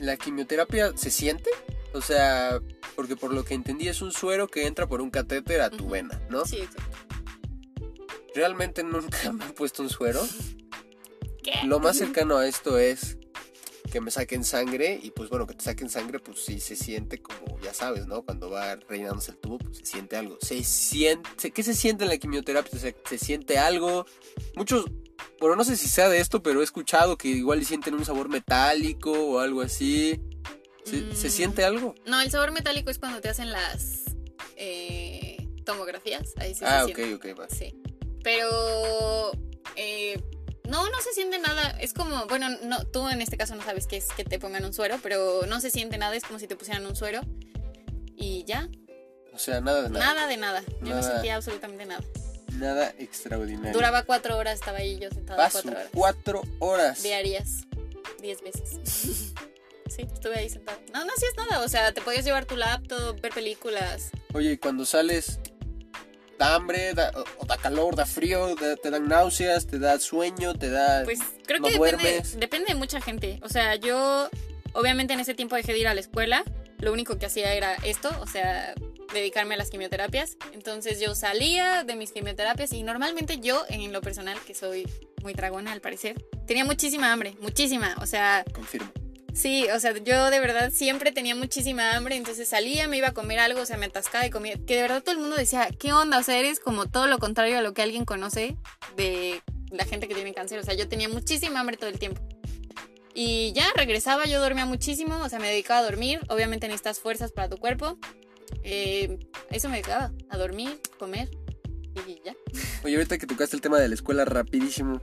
[0.00, 1.50] la quimioterapia se siente,
[1.92, 2.60] o sea,
[2.96, 5.88] porque por lo que entendí es un suero que entra por un catéter a tu
[5.88, 6.46] vena, ¿no?
[6.46, 6.96] Sí, exacto.
[8.34, 10.26] Realmente nunca me han puesto un suero.
[11.66, 13.18] Lo más cercano a esto es
[13.92, 17.20] que me saquen sangre y pues bueno, que te saquen sangre pues sí se siente
[17.20, 18.22] como, ya sabes, ¿no?
[18.22, 20.38] Cuando va rellenándose el tubo pues se siente algo.
[20.40, 22.78] Se siente, ¿qué se siente en la quimioterapia?
[22.78, 24.06] Se, se siente algo.
[24.56, 24.86] Muchos,
[25.40, 28.28] bueno, no sé si sea de esto, pero he escuchado que igual sienten un sabor
[28.28, 30.20] metálico o algo así.
[30.84, 31.14] ¿Se, mm.
[31.14, 31.94] siente algo?
[32.06, 34.04] No, el sabor metálico es cuando te hacen las
[34.56, 36.32] eh, tomografías.
[36.36, 37.48] Ahí sí ah, se ok, ok, va.
[37.48, 37.74] Sí.
[38.22, 39.32] Pero
[39.76, 40.22] eh,
[40.64, 41.70] no, no se siente nada.
[41.80, 44.64] Es como, bueno, no, tú en este caso no sabes qué es que te pongan
[44.64, 46.16] un suero, pero no se siente nada.
[46.16, 47.20] Es como si te pusieran un suero
[48.16, 48.68] y ya.
[49.32, 50.04] O sea, nada de nada.
[50.04, 50.62] Nada de nada.
[50.82, 52.04] Yo no sentía absolutamente nada.
[52.52, 53.72] Nada extraordinario.
[53.72, 55.88] Duraba cuatro horas, estaba ahí yo sentada cuatro horas.
[55.92, 57.02] Cuatro horas.
[57.02, 57.66] Diarias.
[58.20, 58.78] Diez veces.
[59.88, 60.78] sí, estuve ahí sentada.
[60.92, 61.64] No, no hacías nada.
[61.64, 64.10] O sea, te podías llevar tu laptop, ver películas.
[64.32, 65.40] Oye, y cuando sales,
[66.38, 70.70] da hambre, da, o da calor, da frío, te dan náuseas, te da sueño, te
[70.70, 71.04] da.
[71.04, 73.40] Pues creo que depende, depende de mucha gente.
[73.42, 74.28] O sea, yo,
[74.72, 76.44] obviamente en ese tiempo dejé de ir a la escuela.
[76.84, 78.74] Lo único que hacía era esto, o sea,
[79.14, 80.36] dedicarme a las quimioterapias.
[80.52, 84.86] Entonces yo salía de mis quimioterapias y normalmente yo, en lo personal, que soy
[85.22, 87.96] muy dragona al parecer, tenía muchísima hambre, muchísima.
[88.02, 88.44] O sea...
[88.52, 88.92] Confirmo.
[89.32, 93.14] Sí, o sea, yo de verdad siempre tenía muchísima hambre, entonces salía, me iba a
[93.14, 94.58] comer algo, o sea, me atascaba y comía.
[94.66, 96.18] Que de verdad todo el mundo decía, ¿qué onda?
[96.18, 98.56] O sea, eres como todo lo contrario a lo que alguien conoce
[98.96, 100.60] de la gente que tiene cáncer.
[100.60, 102.22] O sea, yo tenía muchísima hambre todo el tiempo.
[103.14, 106.20] Y ya regresaba, yo dormía muchísimo, o sea, me dedicaba a dormir.
[106.28, 107.96] Obviamente necesitas fuerzas para tu cuerpo.
[108.64, 109.18] Eh,
[109.50, 111.30] eso me dedicaba, a dormir, comer
[112.06, 112.34] y ya.
[112.84, 115.00] Oye, ahorita que tocaste el tema de la escuela rapidísimo,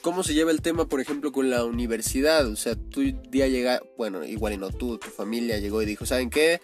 [0.00, 2.46] ¿cómo se lleva el tema, por ejemplo, con la universidad?
[2.48, 6.04] O sea, tú día llega, bueno, igual y no tú, tu familia llegó y dijo,
[6.04, 6.60] ¿saben qué?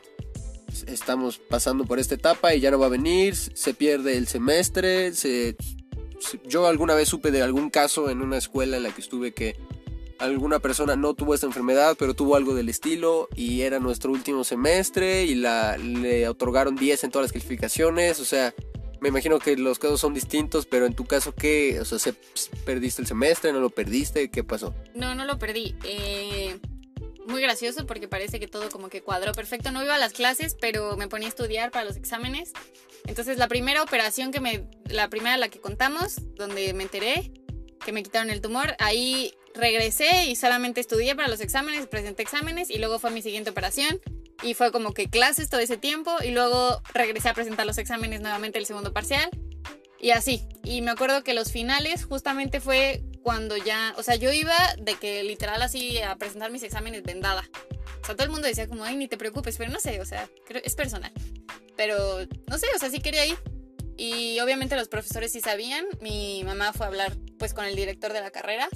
[0.88, 5.12] Estamos pasando por esta etapa y ya no va a venir, se pierde el semestre,
[5.12, 5.56] se...
[6.44, 9.56] Yo alguna vez supe de algún caso en una escuela en la que estuve que
[10.24, 14.44] alguna persona no tuvo esta enfermedad, pero tuvo algo del estilo y era nuestro último
[14.44, 18.54] semestre y la, le otorgaron 10 en todas las calificaciones, o sea,
[19.00, 21.78] me imagino que los casos son distintos, pero en tu caso, ¿qué?
[21.78, 22.14] O sea,
[22.64, 23.52] ¿perdiste el semestre?
[23.52, 24.30] ¿No lo perdiste?
[24.30, 24.74] ¿Qué pasó?
[24.94, 25.76] No, no lo perdí.
[25.84, 26.58] Eh,
[27.26, 29.72] muy gracioso porque parece que todo como que cuadró perfecto.
[29.72, 32.52] No iba a las clases, pero me ponía a estudiar para los exámenes.
[33.06, 34.66] Entonces, la primera operación que me...
[34.86, 37.30] La primera la que contamos, donde me enteré
[37.84, 42.70] que me quitaron el tumor, ahí regresé y solamente estudié para los exámenes, presenté exámenes
[42.70, 44.00] y luego fue mi siguiente operación.
[44.42, 48.20] Y fue como que clases todo ese tiempo y luego regresé a presentar los exámenes
[48.20, 49.30] nuevamente el segundo parcial.
[50.00, 50.46] Y así.
[50.64, 54.96] Y me acuerdo que los finales justamente fue cuando ya, o sea, yo iba de
[54.96, 57.48] que literal así a presentar mis exámenes vendada.
[58.02, 60.04] O sea, todo el mundo decía como, ay, ni te preocupes, pero no sé, o
[60.04, 60.28] sea,
[60.62, 61.10] es personal.
[61.74, 63.38] Pero, no sé, o sea, sí quería ir.
[63.96, 65.86] Y obviamente los profesores sí sabían.
[66.00, 68.68] Mi mamá fue a hablar pues con el director de la carrera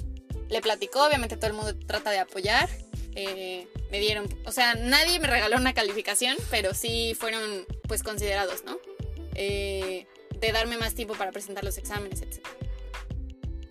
[0.49, 2.69] le platicó, obviamente todo el mundo trata de apoyar.
[3.15, 8.63] Eh, me dieron, o sea, nadie me regaló una calificación, pero sí fueron pues considerados,
[8.65, 8.77] ¿no?
[9.35, 10.05] Eh,
[10.39, 12.45] de darme más tiempo para presentar los exámenes, etc.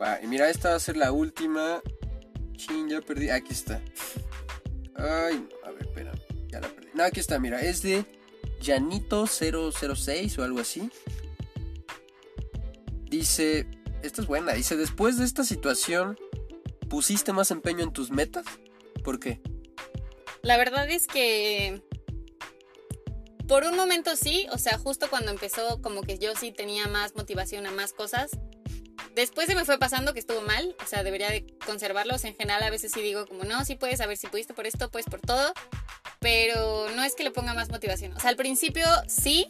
[0.01, 1.83] Va, y mira, esta va a ser la última.
[2.57, 3.31] Chin, ya perdí.
[3.31, 3.81] Aquí está.
[4.95, 6.13] Ay, no, a ver, espera.
[6.49, 6.89] Ya la perdí.
[6.95, 7.61] No, aquí está, mira.
[7.63, 8.05] Es de
[8.63, 10.91] Janito006 o algo así.
[13.05, 13.67] Dice.
[14.03, 14.53] Esta es buena.
[14.53, 16.19] Dice: Después de esta situación,
[16.89, 18.45] ¿pusiste más empeño en tus metas?
[19.05, 19.41] ¿Por qué?
[20.43, 21.83] La verdad es que
[23.49, 27.17] por un momento sí, o sea, justo cuando empezó como que yo sí tenía más
[27.17, 28.31] motivación a más cosas.
[29.15, 32.25] Después se me fue pasando que estuvo mal, o sea, debería de conservarlos.
[32.25, 34.67] En general a veces sí digo como, no, sí puedes, a ver si pudiste por
[34.67, 35.53] esto, pues por todo.
[36.21, 38.13] Pero no es que le ponga más motivación.
[38.13, 39.47] O sea, al principio sí.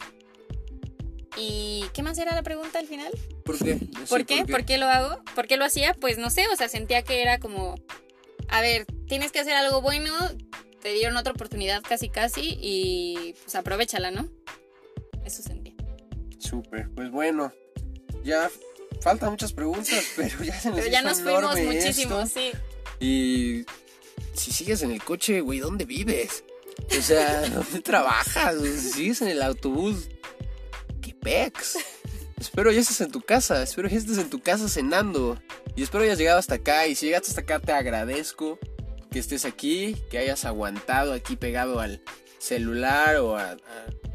[1.39, 3.13] ¿Y qué más era la pregunta al final?
[3.45, 3.79] ¿Por qué?
[4.09, 4.45] ¿Por qué?
[4.45, 5.23] ¿Por qué lo hago?
[5.35, 5.95] ¿Por qué lo hacía?
[5.95, 7.77] Pues no sé, o sea, sentía que era como,
[8.49, 10.13] a ver, tienes que hacer algo bueno,
[10.83, 14.29] te dieron otra oportunidad casi casi y pues aprovechala, ¿no?
[15.25, 15.77] Eso sentí.
[16.39, 17.53] Súper, pues bueno,
[18.25, 18.51] ya
[19.01, 22.41] faltan muchas preguntas, pero ya se nos Pero ya hizo nos fuimos muchísimo, esto.
[22.41, 22.53] sí.
[23.01, 23.65] Y
[24.35, 26.43] si sigues en el coche, güey, ¿dónde vives?
[26.99, 28.57] O sea, ¿dónde trabajas?
[28.61, 30.18] Si sigues en el autobús, ¿qué
[31.29, 31.77] pex?
[32.39, 35.39] Espero ya estés en tu casa, espero ya estés en tu casa cenando.
[35.77, 36.87] Y espero hayas llegado hasta acá.
[36.87, 38.59] Y si llegaste hasta acá, te agradezco
[39.11, 42.01] que estés aquí, que hayas aguantado aquí pegado al
[42.39, 43.59] celular o a, a,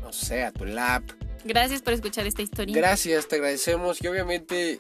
[0.02, 1.04] no sé, a tu lap.
[1.44, 2.76] Gracias por escuchar esta historia.
[2.76, 4.80] Gracias, te agradecemos y obviamente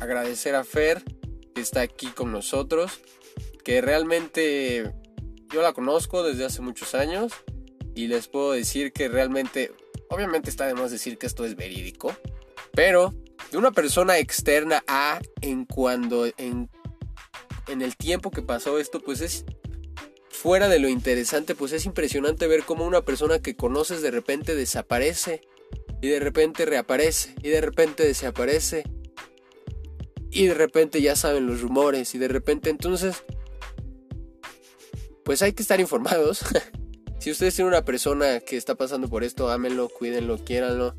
[0.00, 1.02] agradecer a Fer
[1.54, 3.00] que está aquí con nosotros,
[3.64, 4.92] que realmente
[5.52, 7.32] yo la conozco desde hace muchos años
[7.94, 9.72] y les puedo decir que realmente,
[10.08, 12.14] obviamente está de más decir que esto es verídico,
[12.72, 13.14] pero
[13.50, 16.68] de una persona externa a en cuando en,
[17.68, 19.44] en el tiempo que pasó esto, pues es
[20.30, 24.54] fuera de lo interesante, pues es impresionante ver cómo una persona que conoces de repente
[24.54, 25.40] desaparece
[26.02, 28.84] y de repente reaparece y de repente desaparece
[30.30, 33.24] y de repente ya saben los rumores y de repente entonces
[35.24, 36.44] pues hay que estar informados.
[37.26, 40.94] si ustedes tienen una persona que está pasando por esto, ámenlo, cuídenlo, quiéranlo.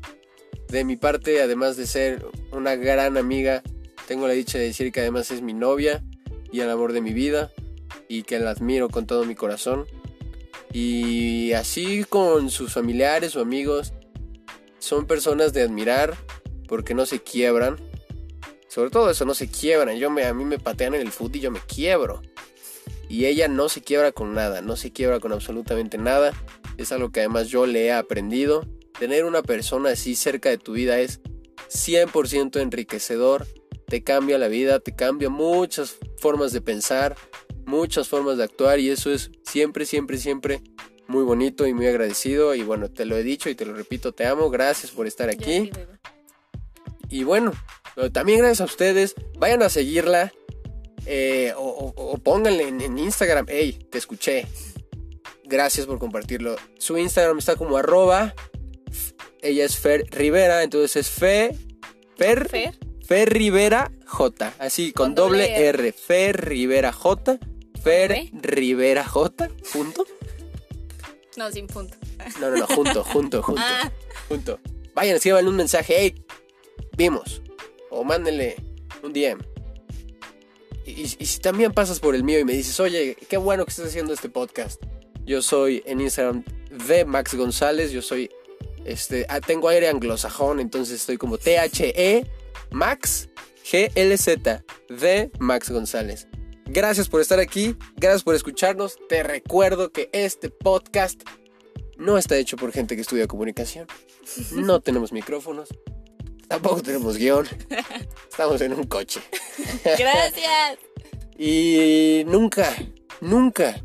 [0.68, 3.62] De mi parte, además de ser una gran amiga,
[4.06, 6.04] tengo la dicha de decir que además es mi novia
[6.52, 7.50] y el amor de mi vida
[8.08, 9.86] y que la admiro con todo mi corazón.
[10.70, 13.94] Y así con sus familiares o amigos,
[14.80, 16.14] son personas de admirar
[16.66, 17.78] porque no se quiebran.
[18.68, 19.96] Sobre todo eso, no se quiebran.
[19.96, 22.20] Yo me, a mí me patean en el fútbol y yo me quiebro.
[23.08, 26.32] Y ella no se quiebra con nada, no se quiebra con absolutamente nada.
[26.76, 28.66] Es algo que además yo le he aprendido.
[28.98, 31.20] Tener una persona así cerca de tu vida es
[31.70, 33.46] 100% enriquecedor.
[33.86, 37.16] Te cambia la vida, te cambia muchas formas de pensar,
[37.64, 40.62] muchas formas de actuar y eso es siempre, siempre, siempre
[41.06, 42.54] muy bonito y muy agradecido.
[42.54, 45.30] Y bueno, te lo he dicho y te lo repito, te amo, gracias por estar
[45.30, 45.70] aquí.
[47.08, 47.52] Y bueno,
[48.12, 49.14] también gracias a ustedes.
[49.38, 50.32] Vayan a seguirla.
[51.08, 53.46] Eh, o, o- o pónganle en, en Instagram.
[53.48, 54.46] Hey, te escuché.
[55.44, 56.56] Gracias por compartirlo.
[56.78, 58.34] Su Instagram está como arroba.
[59.40, 60.62] Ella es Fer Rivera.
[60.62, 61.56] Entonces es Fe.
[62.16, 62.48] Fer.
[62.48, 62.78] Fer.
[63.06, 64.52] Fer Rivera J.
[64.58, 65.92] Así, con, Con doble doble R.
[65.92, 67.38] Fer Rivera J.
[67.82, 68.28] Fer.
[68.32, 69.48] Rivera J.
[69.72, 70.04] Punto.
[71.36, 71.96] No, sin punto.
[72.40, 73.62] No, no, no, junto, junto, junto.
[73.64, 73.90] Ah,
[74.28, 74.60] Junto.
[74.94, 75.94] Vayan, escriban un mensaje.
[75.96, 76.24] Hey,
[76.96, 77.40] vimos.
[77.90, 78.56] O mándenle
[79.02, 79.38] un DM.
[80.88, 83.86] Y, si también pasas por el mío y me dices, oye, qué bueno que estés
[83.86, 84.82] haciendo este podcast.
[85.24, 86.44] Yo soy en Instagram
[86.86, 87.90] de Max González.
[87.92, 88.30] Yo soy.
[88.84, 92.26] Este, ah, tengo aire anglosajón, entonces estoy como THE
[92.70, 93.28] Max
[93.70, 96.26] GLZ de Max González.
[96.64, 98.96] Gracias por estar aquí, gracias por escucharnos.
[99.08, 101.22] Te recuerdo que este podcast
[101.98, 103.86] no está hecho por gente que estudia comunicación.
[104.52, 105.68] No tenemos micrófonos.
[106.48, 107.46] Tampoco tenemos guion.
[108.30, 109.20] Estamos en un coche.
[109.84, 110.78] gracias.
[111.40, 112.74] Y nunca,
[113.20, 113.80] nunca,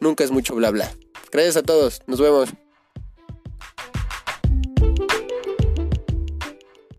[0.00, 0.90] nunca es mucho bla bla.
[1.30, 2.00] Gracias a todos.
[2.06, 2.48] Nos vemos.